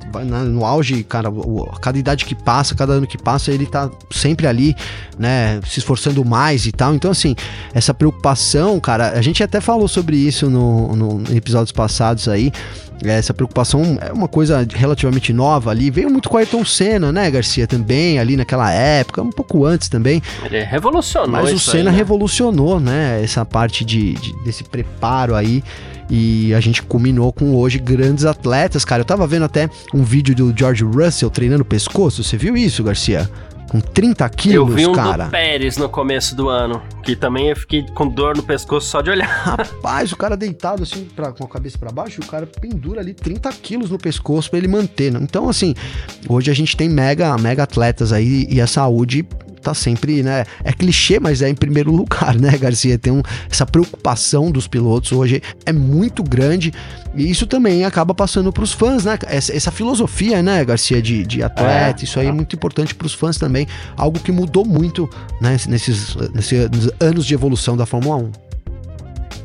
[0.46, 1.28] no auge, cara,
[1.80, 4.76] cada idade que passa, cada ano que passa, ele tá sempre ali,
[5.18, 6.94] né, se esforçando mais e tal.
[6.94, 7.34] Então, assim,
[7.72, 12.52] essa preocupação, cara, a gente até falou sobre isso no, no episódios passados aí,
[13.04, 15.90] essa preocupação é uma coisa relativamente nova ali.
[15.90, 17.66] Veio muito com a Ayrton Senna, né, Garcia?
[17.66, 20.22] Também, ali naquela época, um pouco antes também.
[20.44, 21.30] Ele revolucionou.
[21.30, 21.98] Mas o Senna aí, né?
[21.98, 23.22] revolucionou, né?
[23.22, 25.62] Essa parte de, de, desse preparo aí.
[26.10, 29.02] E a gente culminou com hoje grandes atletas, cara.
[29.02, 32.24] Eu tava vendo até um vídeo do George Russell treinando o pescoço.
[32.24, 33.28] Você viu isso, Garcia?
[33.68, 35.26] Com 30 quilos, Eu vi um cara.
[35.26, 39.00] do Pérez no começo do ano, que também eu fiquei com dor no pescoço só
[39.00, 39.28] de olhar.
[39.44, 43.14] Rapaz, o cara deitado assim, pra, com a cabeça para baixo, o cara pendura ali
[43.14, 45.12] 30 quilos no pescoço para ele manter.
[45.12, 45.20] Né?
[45.22, 45.74] Então, assim,
[46.28, 49.26] hoje a gente tem mega, mega atletas aí e a saúde
[49.60, 50.44] tá sempre, né?
[50.64, 52.98] É clichê, mas é em primeiro lugar, né, Garcia?
[52.98, 56.72] Tem um, essa preocupação dos pilotos hoje é muito grande
[57.14, 59.18] e isso também acaba passando para os fãs, né?
[59.26, 62.94] Essa, essa, filosofia, né, Garcia, de, de atleta, é, isso aí é, é muito importante
[62.94, 63.66] para os fãs também.
[63.96, 65.08] Algo que mudou muito,
[65.40, 68.47] né, nesses, nesses anos de evolução da Fórmula 1.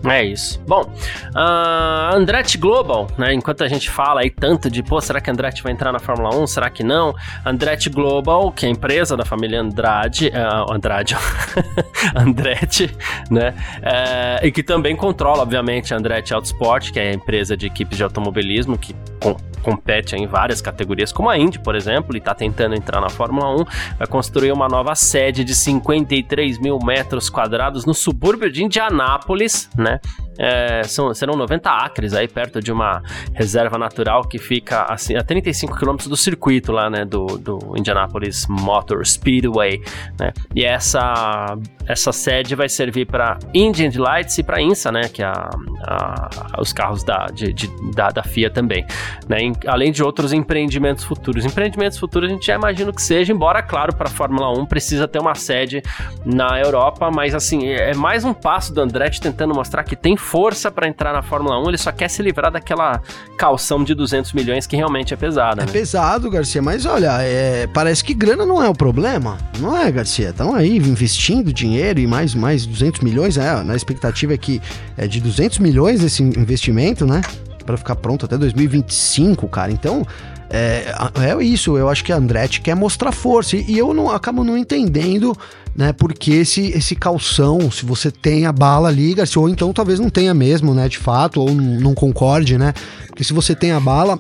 [0.06, 0.62] É isso.
[0.68, 3.34] Bom, uh, Andretti Global, né?
[3.34, 6.36] Enquanto a gente fala aí tanto de, pô, será que Andretti vai entrar na Fórmula
[6.36, 6.48] 1?
[6.48, 7.16] Será que não?
[7.46, 11.16] Andretti Global, que é a empresa da família Andrade, uh, Andrade,
[12.16, 12.94] Andretti,
[13.32, 13.54] né?
[13.80, 17.98] Uh, e que também controla, obviamente, a Andretti Autosport, que é a empresa de equipes
[17.98, 22.36] de automobilismo que com, compete em várias categorias, como a Indy, por exemplo, e está
[22.36, 23.66] tentando entrar na Fórmula 1,
[24.00, 29.93] vai construir uma nova sede de 53 mil metros quadrados no subúrbio de Indianápolis, né?
[29.94, 33.02] है É, são, serão 90 acres aí perto de uma
[33.34, 38.48] reserva natural que fica assim, a 35 quilômetros do circuito lá, né, do, do Indianapolis
[38.48, 39.82] Motor Speedway,
[40.19, 40.34] né?
[40.56, 45.26] E essa essa sede vai servir para Indian Lights e para INSA, né, que é
[45.26, 45.50] a,
[45.84, 48.86] a, os carros da, de, de, da, da, FIA também,
[49.28, 51.46] né, em, além de outros empreendimentos futuros.
[51.46, 55.08] Empreendimentos futuros a gente já imagina que seja, embora, claro, para a Fórmula 1 precisa
[55.08, 55.82] ter uma sede
[56.26, 60.72] na Europa, mas assim, é mais um passo do Andretti tentando mostrar que tem força
[60.72, 63.02] para entrar na Fórmula 1, ele só quer se livrar daquela
[63.38, 65.62] calção de 200 milhões que realmente é pesada.
[65.62, 65.72] É né?
[65.72, 70.30] pesado, Garcia, mas olha, é, parece que grana não é o problema, não é, Garcia?
[70.30, 74.62] Estão aí investindo dinheiro e mais, mais 200 milhões, é, na expectativa é que
[74.98, 77.22] é de 200 milhões esse investimento, né?
[77.66, 79.72] Para ficar pronto até 2025, cara.
[79.72, 80.06] Então,
[80.54, 80.94] é,
[81.32, 83.58] é isso, eu acho que a Andretti quer mostrar força.
[83.58, 85.36] E eu não acabo não entendendo
[85.76, 85.92] né?
[85.92, 90.34] Porque esse, esse calção, se você tem a bala, liga-se, ou então talvez não tenha
[90.34, 90.88] mesmo, né?
[90.88, 92.74] De fato, ou não concorde, né?
[93.08, 94.20] Porque se você tem a bala,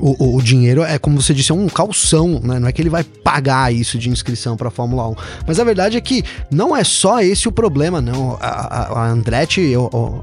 [0.00, 2.58] o, o, dinheiro é, como você disse, é um calção, né?
[2.60, 5.14] Não é que ele vai pagar isso de inscrição para a Fórmula 1.
[5.46, 8.36] Mas a verdade é que não é só esse o problema, não.
[8.40, 10.22] A, a, a Andretti, eu, eu,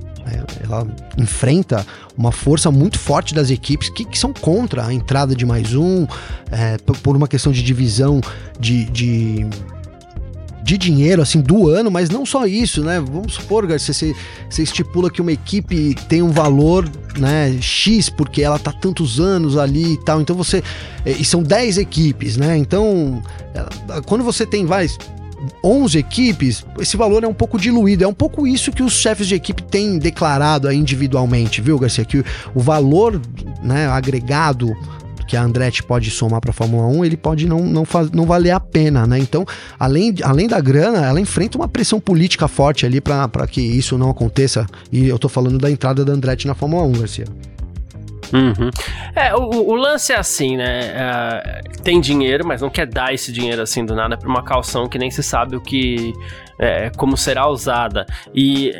[0.63, 1.85] ela enfrenta
[2.17, 6.07] uma força muito forte das equipes que, que são contra a entrada de mais um,
[6.51, 8.21] é, por uma questão de divisão
[8.59, 9.47] de, de
[10.65, 12.99] de dinheiro, assim, do ano, mas não só isso, né?
[12.99, 14.15] Vamos supor, Garcia, você,
[14.49, 19.57] você estipula que uma equipe tem um valor, né, X, porque ela tá tantos anos
[19.57, 20.63] ali e tal, então você...
[21.05, 22.57] E são 10 equipes, né?
[22.57, 23.21] Então,
[24.07, 24.87] quando você tem, vai,
[25.63, 28.03] 11 equipes, esse valor é um pouco diluído.
[28.03, 32.05] É um pouco isso que os chefes de equipe têm declarado individualmente, viu, Garcia?
[32.05, 33.21] Que o valor
[33.63, 34.75] né, agregado
[35.27, 38.25] que a Andretti pode somar para a Fórmula 1, ele pode não, não, faz, não
[38.25, 39.17] valer a pena, né?
[39.17, 39.45] Então,
[39.79, 44.09] além, além da grana, ela enfrenta uma pressão política forte ali para que isso não
[44.09, 44.65] aconteça.
[44.91, 47.25] E eu tô falando da entrada da Andretti na Fórmula 1, Garcia.
[48.35, 48.69] Uhum.
[49.15, 50.91] É, o, o, lance é assim, né?
[50.93, 54.87] É, tem dinheiro, mas não quer dar esse dinheiro assim do nada para uma calção
[54.89, 56.13] que nem se sabe o que.
[56.59, 58.05] É, como será usada.
[58.33, 58.73] E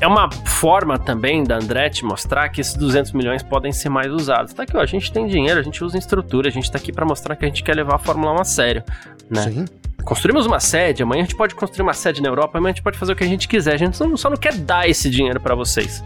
[0.00, 4.52] é uma forma também da Andretti mostrar que esses 200 milhões podem ser mais usados.
[4.52, 6.92] Tá aqui, ó, a gente tem dinheiro, a gente usa estrutura, a gente tá aqui
[6.92, 8.84] para mostrar que a gente quer levar a Fórmula 1 a sério,
[9.30, 9.42] né?
[9.42, 9.64] Sim.
[10.04, 12.82] Construímos uma sede, amanhã a gente pode construir uma sede na Europa, amanhã a gente
[12.82, 14.88] pode fazer o que a gente quiser, a gente só não, só não quer dar
[14.88, 16.02] esse dinheiro para vocês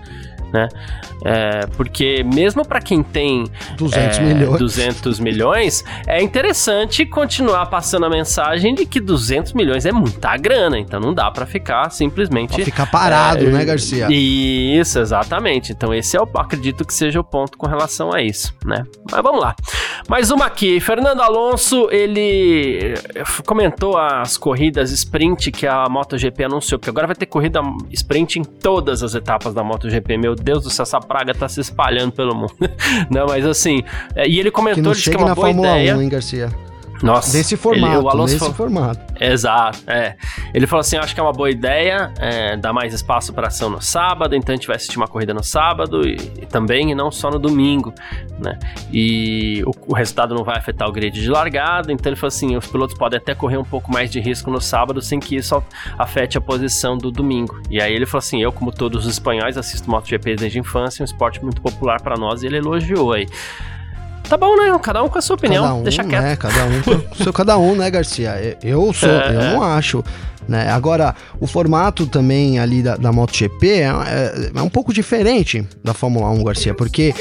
[0.53, 0.69] né?
[1.25, 3.45] É, porque mesmo para quem tem
[3.77, 4.59] 200 é, milhões.
[4.59, 10.79] 200 milhões, é interessante continuar passando a mensagem de que 200 milhões é muita grana,
[10.79, 14.09] então não dá para ficar simplesmente pra ficar parado, é, né, Garcia?
[14.11, 15.73] Isso, exatamente.
[15.73, 18.85] Então esse é o acredito que seja o ponto com relação a isso, né?
[19.11, 19.57] Mas vamos lá.
[20.09, 22.95] Mais uma aqui, Fernando Alonso, ele
[23.45, 28.45] comentou as corridas sprint que a MotoGP anunciou, porque agora vai ter corrida sprint em
[28.45, 32.35] todas as etapas da MotoGP, meu Deus do céu, essa praga tá se espalhando pelo
[32.35, 32.55] mundo.
[33.11, 33.83] não, mas assim,
[34.15, 35.97] é, e ele comentou que, não que é uma boa Fórmula ideia.
[35.97, 36.51] 1, hein, Garcia?
[37.03, 37.33] Nossa.
[37.33, 39.01] Desse formato, ele, o Alonso desse formato.
[39.21, 40.17] Exato, é.
[40.53, 43.71] Ele falou assim, acho que é uma boa ideia, é, dar mais espaço para ação
[43.71, 46.95] no sábado, então a gente vai assistir uma corrida no sábado e, e também, e
[46.95, 47.93] não só no domingo,
[48.39, 48.59] né?
[48.93, 52.57] E o, o, resultado não vai afetar o grid de largada, então ele falou assim,
[52.57, 55.63] os pilotos podem até correr um pouco mais de risco no sábado sem que isso
[55.99, 57.61] afete a posição do domingo.
[57.71, 61.03] E aí ele falou assim, eu como todos os espanhóis assisto MotoGP desde a infância,
[61.03, 63.27] um esporte muito popular para nós, e ele elogiou aí.
[64.29, 64.77] Tá bom, né?
[64.83, 65.65] Cada um com a sua opinião.
[65.65, 66.23] Cada um, Deixa quieto.
[66.23, 66.37] Né?
[66.37, 68.59] Cada um com seu cada um, né, Garcia?
[68.63, 69.53] Eu sou, é, eu é.
[69.53, 70.03] não acho.
[70.49, 70.69] Né?
[70.71, 75.93] Agora, o formato também ali da, da MotoGP é, é, é, um pouco diferente da
[75.93, 77.15] Fórmula 1, Garcia, porque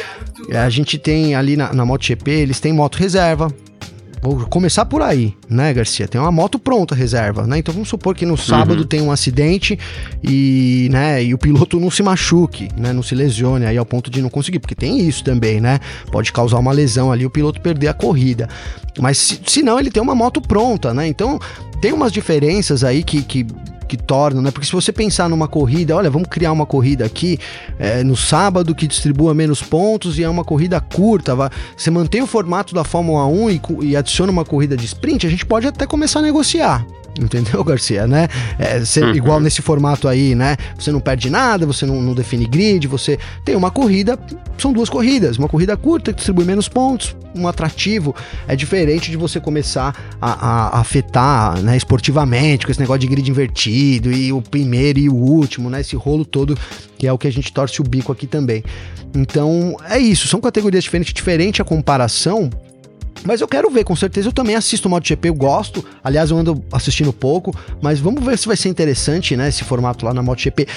[0.53, 3.51] a gente tem ali na, na MotoGP, eles têm moto reserva,
[4.25, 6.07] Vou começar por aí, né, Garcia?
[6.07, 7.59] Tem uma moto pronta, reserva, né?
[7.59, 8.87] Então vamos supor que no sábado uhum.
[8.87, 9.77] tem um acidente
[10.23, 12.91] e, né, e o piloto não se machuque, né?
[12.91, 15.79] Não se lesione aí ao ponto de não conseguir, porque tem isso também, né?
[16.11, 18.49] Pode causar uma lesão ali, o piloto perder a corrida.
[18.97, 21.07] Mas se, se não, ele tem uma moto pronta, né?
[21.07, 21.39] Então
[21.81, 23.45] tem umas diferenças aí que, que
[23.85, 24.51] que tornam, né?
[24.51, 27.39] Porque se você pensar numa corrida, olha, vamos criar uma corrida aqui
[27.77, 32.21] é, no sábado que distribua menos pontos e é uma corrida curta, vai, você mantém
[32.21, 35.67] o formato da Fórmula 1 e, e adiciona uma corrida de sprint, a gente pode
[35.67, 36.85] até começar a negociar.
[37.19, 38.27] Entendeu, Garcia, né?
[38.59, 39.15] É, cê, uhum.
[39.15, 40.57] Igual nesse formato aí, né?
[40.77, 44.17] Você não perde nada, você não, não, define grid, você tem uma corrida,
[44.57, 48.15] são duas corridas, uma corrida curta que distribui menos pontos, um atrativo,
[48.47, 53.07] é diferente de você começar a, a, a afetar, né, esportivamente, com esse negócio de
[53.07, 55.81] grid invertido e o primeiro e o último, né?
[55.81, 56.57] Esse rolo todo,
[56.97, 58.63] que é o que a gente torce o bico aqui também.
[59.15, 62.49] Então, é isso, são categorias diferentes, diferente a comparação,
[63.25, 64.27] mas eu quero ver, com certeza.
[64.27, 65.83] Eu também assisto o MotoGP, eu gosto.
[66.03, 70.05] Aliás, eu ando assistindo pouco, mas vamos ver se vai ser interessante, né, esse formato
[70.05, 70.67] lá na MotoGP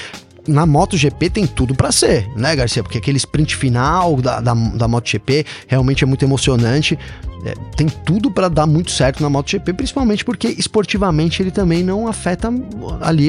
[0.49, 2.83] na MotoGP tem tudo para ser, né, Garcia?
[2.83, 6.99] Porque aquele sprint final da, da, da MotoGP realmente é muito emocionante.
[7.45, 12.09] É, tem tudo para dar muito certo na MotoGP, principalmente porque esportivamente ele também não
[12.09, 12.53] afeta
[13.01, 13.29] ali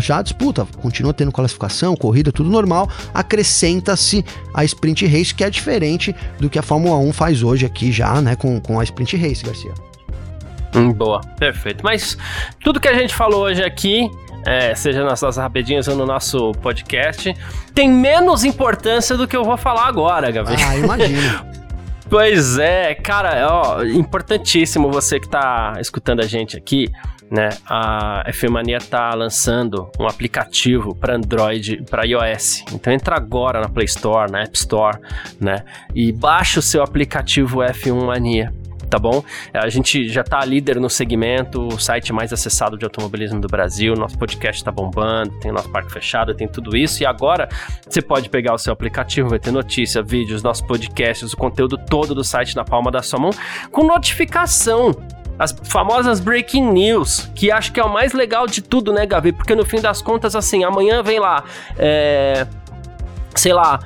[0.00, 0.66] já a disputa.
[0.82, 2.88] Continua tendo classificação, corrida, tudo normal.
[3.14, 7.92] Acrescenta-se a sprint race, que é diferente do que a Fórmula 1 faz hoje aqui
[7.92, 9.72] já, né, com, com a sprint race, Garcia.
[10.74, 11.84] Hum, boa, perfeito.
[11.84, 12.18] Mas
[12.62, 14.10] tudo que a gente falou hoje aqui
[14.46, 17.34] é, seja nas nossas rapidinhas ou no nosso podcast,
[17.74, 20.60] tem menos importância do que eu vou falar agora, Gabriel.
[20.68, 21.46] Ah, imagino.
[22.08, 26.88] pois é, cara, ó, importantíssimo você que tá escutando a gente aqui,
[27.28, 27.48] né?
[27.68, 32.64] A Fmania tá lançando um aplicativo para Android, para iOS.
[32.72, 34.98] Então entra agora na Play Store, na App Store,
[35.40, 35.64] né?
[35.92, 38.52] E baixa o seu aplicativo F1 Mania
[38.88, 39.22] tá bom?
[39.52, 43.94] A gente já tá líder no segmento, o site mais acessado de automobilismo do Brasil,
[43.94, 47.02] nosso podcast tá bombando, tem nosso parque fechado, tem tudo isso.
[47.02, 47.48] E agora
[47.88, 52.14] você pode pegar o seu aplicativo, vai ter notícia, vídeos, nossos podcasts, o conteúdo todo
[52.14, 53.30] do site na palma da sua mão,
[53.70, 54.94] com notificação
[55.38, 59.32] as famosas breaking news, que acho que é o mais legal de tudo, né, Gabi?
[59.32, 61.44] Porque no fim das contas, assim, amanhã vem lá,
[61.76, 62.46] é,
[63.34, 63.78] sei lá,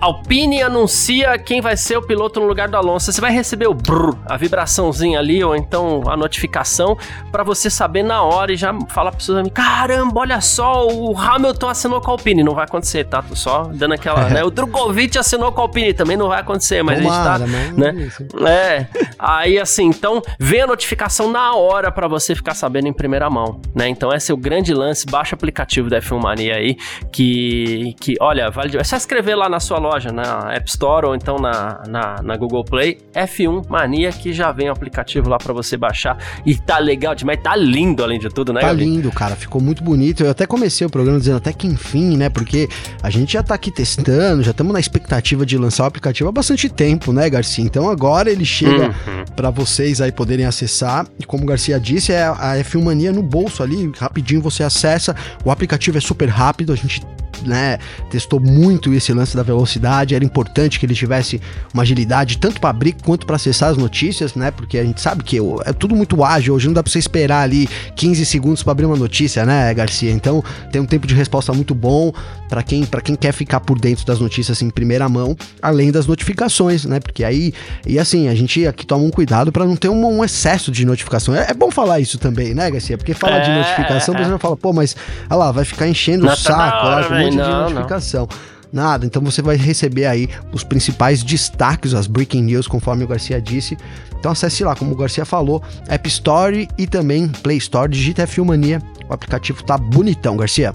[0.00, 3.12] Alpine anuncia quem vai ser o piloto no lugar do Alonso.
[3.12, 6.96] Você vai receber o brrr, a vibraçãozinha ali, ou então a notificação,
[7.30, 11.16] para você saber na hora e já falar para seus amigos: caramba, olha só, o
[11.16, 12.42] Hamilton assinou com a Alpine.
[12.42, 13.20] Não vai acontecer, tá?
[13.20, 14.26] Tô só dando aquela.
[14.28, 14.34] É.
[14.34, 14.40] Né?
[14.50, 17.76] O Drogovic assinou com a Alpine, também não vai acontecer, mas Tomara, a gente tá.
[17.76, 18.10] Né?
[18.48, 18.86] É.
[19.18, 23.60] Aí assim, então, vem a notificação na hora para você ficar sabendo em primeira mão,
[23.74, 23.86] né?
[23.88, 25.06] Então, esse é o grande lance.
[25.06, 26.76] Baixa o aplicativo da F1 Mania aí,
[27.12, 28.76] que, que olha, vale.
[28.78, 32.22] É só escrever lá na sua loja loja, na App Store ou então na, na,
[32.22, 36.16] na Google Play, F1 Mania, que já vem o aplicativo lá para você baixar.
[36.46, 38.60] E tá legal demais, tá lindo além de tudo, né?
[38.60, 38.84] Tá Gabi?
[38.84, 40.22] lindo, cara, ficou muito bonito.
[40.22, 42.28] Eu até comecei o programa dizendo até que enfim, né?
[42.28, 42.68] Porque
[43.02, 46.32] a gente já tá aqui testando, já estamos na expectativa de lançar o aplicativo há
[46.32, 47.64] bastante tempo, né, Garcia?
[47.64, 49.24] Então agora ele chega uhum.
[49.34, 51.06] para vocês aí poderem acessar.
[51.18, 55.14] E como o Garcia disse, é a F1 Mania no bolso ali, rapidinho você acessa.
[55.44, 57.02] O aplicativo é super rápido, a gente
[57.44, 57.78] né,
[58.10, 61.40] testou muito esse lance da velocidade, era importante que ele tivesse
[61.72, 64.50] uma agilidade tanto para abrir quanto para acessar as notícias, né?
[64.50, 67.42] Porque a gente sabe que é tudo muito ágil, hoje não dá para você esperar
[67.42, 70.10] ali 15 segundos para abrir uma notícia, né, Garcia?
[70.10, 72.12] Então, tem um tempo de resposta muito bom
[72.48, 76.06] para quem para quem quer ficar por dentro das notícias em primeira mão, além das
[76.06, 76.98] notificações, né?
[76.98, 77.52] Porque aí
[77.86, 80.84] e assim, a gente aqui toma um cuidado para não ter um, um, excesso de
[80.84, 81.34] notificação.
[81.34, 82.98] É, é, bom falar isso também, né, Garcia?
[82.98, 84.96] Porque falar é, de notificação, é, você fala, pô, mas
[85.28, 88.28] olha lá, vai ficar enchendo o saco, hora, lá, monte não, de notificação.
[88.30, 88.60] Não.
[88.72, 93.40] Nada, então você vai receber aí os principais destaques, as breaking news, conforme o Garcia
[93.40, 93.76] disse.
[94.18, 98.44] Então acesse lá, como o Garcia falou, App Store e também Play Store, digita F1
[98.44, 98.80] Mania.
[99.08, 100.72] O aplicativo tá bonitão, Garcia.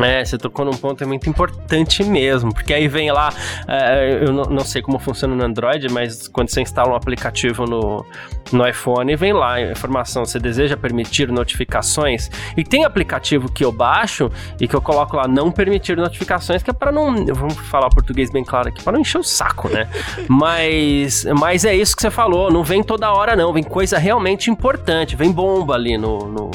[0.00, 3.30] É, você tocou num ponto muito importante mesmo, porque aí vem lá,
[3.68, 7.66] é, eu não, não, sei como funciona no Android, mas quando você instala um aplicativo
[7.66, 8.04] no,
[8.52, 13.72] no iPhone, vem lá a informação, você deseja permitir notificações, e tem aplicativo que eu
[13.72, 14.30] baixo
[14.60, 18.30] e que eu coloco lá, não permitir notificações, que é para não, vamos falar português
[18.30, 19.88] bem claro aqui, para não encher o saco, né?
[20.28, 24.50] mas, mas é isso que você falou, não vem toda hora não, vem coisa realmente
[24.50, 26.50] importante, vem bomba ali no, no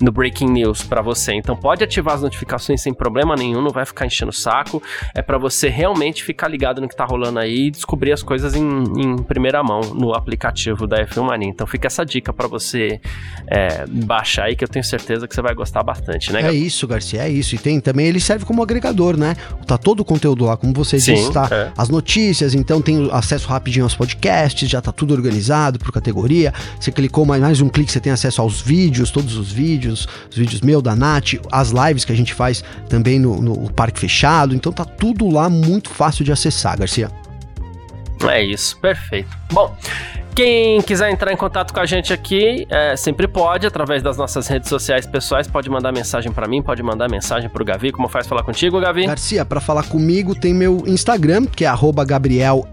[0.00, 1.34] no Breaking News para você.
[1.34, 4.82] Então pode ativar as notificações sem problema nenhum, não vai ficar enchendo o saco.
[5.14, 8.54] É para você realmente ficar ligado no que tá rolando aí e descobrir as coisas
[8.54, 11.39] em, em primeira mão no aplicativo da F1 Mania.
[11.48, 13.00] Então fica essa dica para você
[13.46, 16.42] é, baixar aí que eu tenho certeza que você vai gostar bastante, né?
[16.42, 17.54] É isso, Garcia, é isso.
[17.54, 19.36] E tem também ele serve como agregador, né?
[19.66, 21.48] Tá todo o conteúdo lá, como você Sim, disse, tá?
[21.50, 21.72] É.
[21.76, 26.52] As notícias, então tem acesso rapidinho aos podcasts, já tá tudo organizado por categoria.
[26.78, 30.08] Você clicou mais, mais um clique, você tem acesso aos vídeos, todos os vídeos vídeos,
[30.30, 34.00] os vídeos meu, da Nath, as lives que a gente faz também no, no Parque
[34.00, 34.54] Fechado.
[34.54, 37.10] Então tá tudo lá muito fácil de acessar, Garcia.
[38.28, 39.30] É isso, perfeito.
[39.52, 39.74] Bom,
[40.34, 44.46] quem quiser entrar em contato com a gente aqui, é, sempre pode, através das nossas
[44.46, 47.92] redes sociais pessoais, pode mandar mensagem para mim, pode mandar mensagem pro Gavi.
[47.92, 49.06] Como faz falar contigo, Gavi?
[49.06, 51.68] Garcia, para falar comigo tem meu Instagram, que é
[52.04, 52.66] Gabriel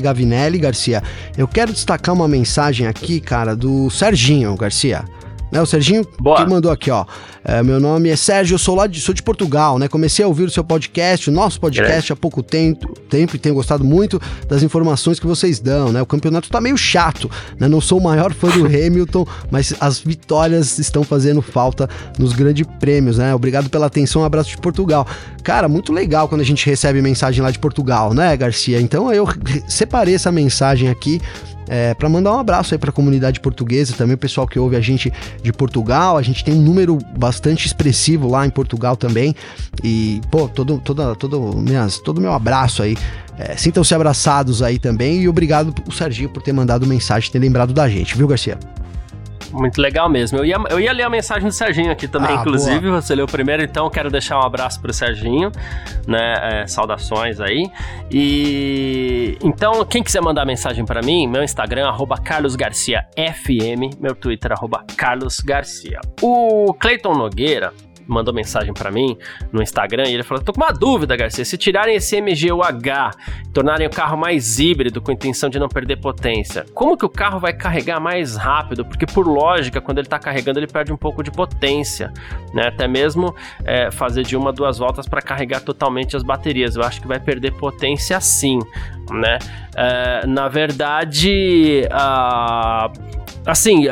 [0.00, 1.02] Gavinelli, Garcia.
[1.36, 5.04] Eu quero destacar uma mensagem aqui, cara, do Serginho, Garcia
[5.50, 5.60] né?
[5.60, 7.04] O Serginho que mandou aqui, ó.
[7.44, 9.88] É, meu nome é Sérgio, eu sou lá de, sou de Portugal, né?
[9.88, 13.54] Comecei a ouvir o seu podcast, o nosso podcast há pouco tempo, tempo e tenho
[13.54, 16.02] gostado muito das informações que vocês dão, né?
[16.02, 17.66] O campeonato tá meio chato, né?
[17.66, 21.88] Não sou o maior fã do Hamilton, mas as vitórias estão fazendo falta
[22.18, 23.34] nos grandes prêmios, né?
[23.34, 25.06] Obrigado pela atenção, um abraço de Portugal.
[25.42, 28.80] Cara, muito legal quando a gente recebe mensagem lá de Portugal, né, Garcia?
[28.80, 29.26] Então eu
[29.66, 31.20] separei essa mensagem aqui
[31.68, 34.76] é, para mandar um abraço aí para a comunidade portuguesa, também o pessoal que ouve
[34.76, 35.12] a gente
[35.42, 36.16] de Portugal.
[36.16, 39.34] A gente tem um número bastante expressivo lá em Portugal também.
[39.82, 42.96] E, pô, todo, toda, todo, minhas, todo meu abraço aí.
[43.38, 45.22] É, Sintam-se abraçados aí também.
[45.22, 48.58] E obrigado o Serginho por ter mandado mensagem, ter lembrado da gente, viu, Garcia?
[49.52, 50.38] Muito legal mesmo.
[50.38, 52.88] Eu ia, eu ia ler a mensagem do Serginho aqui também, ah, inclusive.
[52.88, 53.00] Boa.
[53.00, 55.50] Você leu primeiro, então quero deixar um abraço pro Serginho,
[56.06, 56.34] né?
[56.62, 57.70] É, saudações aí.
[58.10, 64.84] E então, quem quiser mandar mensagem para mim, meu Instagram, arroba carlosgarciafm, meu Twitter, arroba
[64.96, 66.00] carlosgarcia.
[66.22, 67.72] O Cleiton Nogueira,
[68.08, 69.16] mandou mensagem para mim
[69.52, 71.44] no Instagram e ele falou: tô com uma dúvida, Garcia.
[71.44, 73.12] Se tirarem esse MGUH,
[73.52, 77.38] tornarem o carro mais híbrido com intenção de não perder potência, como que o carro
[77.38, 78.84] vai carregar mais rápido?
[78.84, 82.12] Porque, por lógica, quando ele tá carregando, ele perde um pouco de potência,
[82.54, 82.68] né?
[82.68, 83.34] Até mesmo
[83.64, 86.76] é, fazer de uma, duas voltas para carregar totalmente as baterias.
[86.76, 88.58] Eu acho que vai perder potência sim,
[89.10, 89.38] né?
[89.76, 92.90] É, na verdade, a
[93.46, 93.86] assim,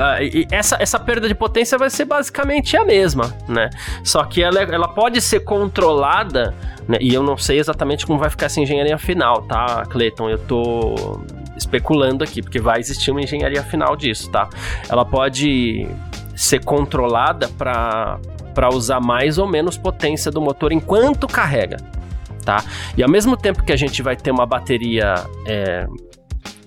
[0.51, 3.71] essa, essa perda de potência vai ser basicamente a mesma, né?
[4.05, 6.55] Só que ela, ela pode ser controlada,
[6.89, 6.99] né?
[7.01, 10.29] E eu não sei exatamente como vai ficar essa engenharia final, tá, Cleiton?
[10.29, 11.21] Eu tô
[11.57, 14.49] especulando aqui, porque vai existir uma engenharia final disso, tá?
[14.89, 15.89] Ela pode
[16.35, 18.19] ser controlada para
[18.55, 21.77] para usar mais ou menos potência do motor enquanto carrega,
[22.43, 22.65] tá?
[22.97, 25.15] E ao mesmo tempo que a gente vai ter uma bateria
[25.47, 25.87] é,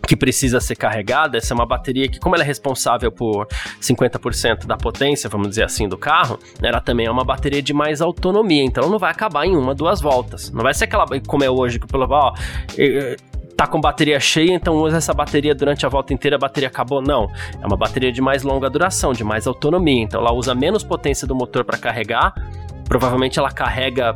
[0.09, 3.45] que precisa ser carregada, essa é uma bateria que, como ela é responsável por
[3.79, 8.01] 50% da potência, vamos dizer assim, do carro, ela também é uma bateria de mais
[8.01, 10.51] autonomia, então ela não vai acabar em uma, duas voltas.
[10.51, 12.33] Não vai ser aquela, como é hoje, que pelo ó,
[13.55, 17.03] tá com bateria cheia, então usa essa bateria durante a volta inteira, a bateria acabou.
[17.03, 17.27] Não,
[17.61, 21.27] é uma bateria de mais longa duração, de mais autonomia, então ela usa menos potência
[21.27, 22.33] do motor para carregar,
[22.85, 24.11] provavelmente ela carrega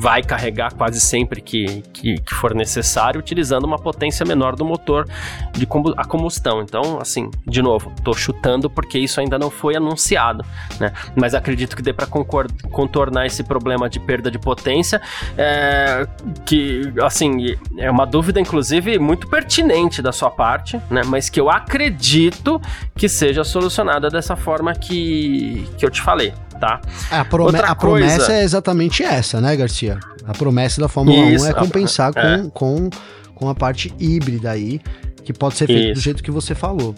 [0.00, 5.06] vai carregar quase sempre que, que, que, for necessário, utilizando uma potência menor do motor
[5.52, 6.62] de a combustão.
[6.62, 10.44] Então, assim, de novo, estou chutando porque isso ainda não foi anunciado,
[10.80, 10.92] né?
[11.16, 15.00] Mas acredito que dê para contornar esse problema de perda de potência,
[15.36, 16.06] é,
[16.44, 21.02] que, assim, é uma dúvida, inclusive, muito pertinente da sua parte, né?
[21.06, 22.60] Mas que eu acredito
[22.94, 26.80] que seja solucionada dessa forma que, que eu te falei tá?
[27.10, 28.06] É, a, prome Outra a coisa...
[28.06, 29.98] promessa é exatamente essa, né, Garcia?
[30.26, 32.12] A promessa da Fórmula Isso, 1 é compensar a...
[32.12, 32.50] com, é.
[32.52, 32.90] com,
[33.34, 34.80] com a parte híbrida aí,
[35.24, 36.94] que pode ser feito do jeito que você falou.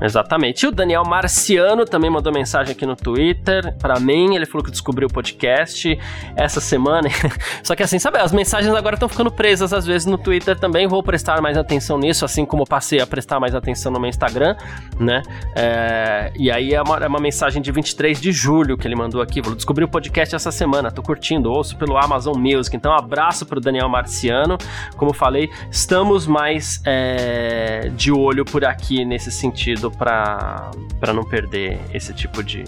[0.00, 0.64] Exatamente.
[0.64, 4.34] E o Daniel Marciano também mandou mensagem aqui no Twitter para mim.
[4.34, 5.98] Ele falou que descobriu o podcast
[6.36, 7.08] essa semana.
[7.62, 10.86] Só que assim, sabe, as mensagens agora estão ficando presas às vezes no Twitter também.
[10.86, 14.56] Vou prestar mais atenção nisso, assim como passei a prestar mais atenção no meu Instagram,
[14.98, 15.22] né?
[15.56, 16.32] É...
[16.36, 19.42] E aí é uma, é uma, mensagem de 23 de julho que ele mandou aqui.
[19.42, 22.76] Falou: descobri o podcast essa semana, tô curtindo, ouço pelo Amazon Music.
[22.76, 24.56] Então, um abraço pro Daniel Marciano.
[24.96, 27.90] Como falei, estamos mais é...
[27.96, 30.70] de olho por aqui nesse sentido para
[31.14, 32.64] não perder esse tipo de,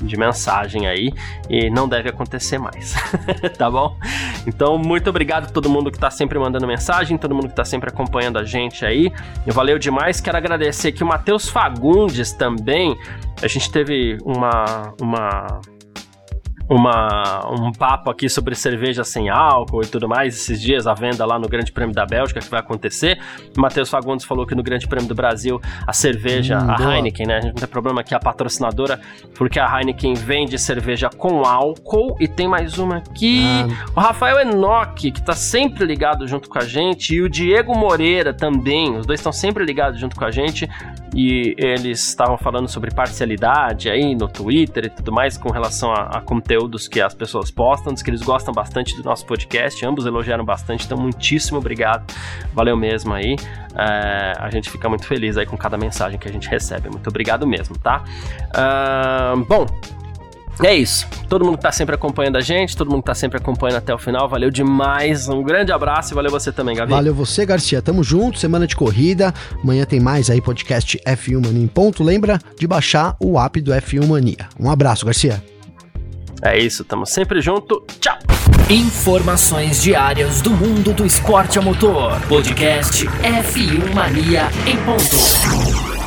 [0.00, 1.12] de mensagem aí
[1.48, 2.94] e não deve acontecer mais,
[3.56, 3.96] tá bom?
[4.46, 7.64] Então, muito obrigado a todo mundo que tá sempre mandando mensagem, todo mundo que tá
[7.64, 9.12] sempre acompanhando a gente aí.
[9.46, 10.20] Valeu demais.
[10.20, 12.96] Quero agradecer aqui o Matheus Fagundes também.
[13.42, 15.60] A gente teve uma, uma
[16.72, 21.24] uma, um papo aqui sobre cerveja sem álcool e tudo mais, esses dias, a venda
[21.26, 23.18] lá no Grande Prêmio da Bélgica que vai acontecer.
[23.56, 26.96] O Matheus Fagundes falou que no Grande Prêmio do Brasil a cerveja, hum, a boa.
[26.96, 27.36] Heineken, né?
[27.36, 29.00] A gente não tem problema que a patrocinadora,
[29.34, 33.42] porque a Heineken vende cerveja com álcool e tem mais uma aqui.
[33.44, 33.90] Ah.
[33.94, 38.32] O Rafael Enoch, que tá sempre ligado junto com a gente, e o Diego Moreira
[38.32, 40.68] também, os dois estão sempre ligados junto com a gente
[41.14, 46.18] e eles estavam falando sobre parcialidade aí no Twitter e tudo mais com relação a,
[46.18, 49.84] a conteúdo conteúdos que as pessoas postam, diz que eles gostam bastante do nosso podcast,
[49.84, 52.04] ambos elogiaram bastante, então muitíssimo obrigado,
[52.52, 53.36] valeu mesmo aí.
[53.74, 57.08] É, a gente fica muito feliz aí com cada mensagem que a gente recebe, muito
[57.08, 58.04] obrigado mesmo, tá?
[58.54, 59.66] Uh, bom,
[60.62, 61.06] é isso.
[61.28, 63.94] Todo mundo que tá sempre acompanhando a gente, todo mundo que tá sempre acompanhando até
[63.94, 65.28] o final, valeu demais.
[65.28, 66.90] Um grande abraço e valeu você também, Gabi.
[66.90, 67.80] Valeu você, Garcia.
[67.80, 69.32] Tamo junto, semana de corrida.
[69.62, 72.04] Amanhã tem mais aí podcast F1 Mania em ponto.
[72.04, 74.48] Lembra de baixar o app do F1 Mania.
[74.60, 75.42] Um abraço, Garcia.
[76.42, 77.84] É isso, tamo sempre junto.
[78.00, 78.18] Tchau!
[78.68, 82.20] Informações diárias do mundo do esporte a motor.
[82.22, 86.01] Podcast F1 Mania em ponto.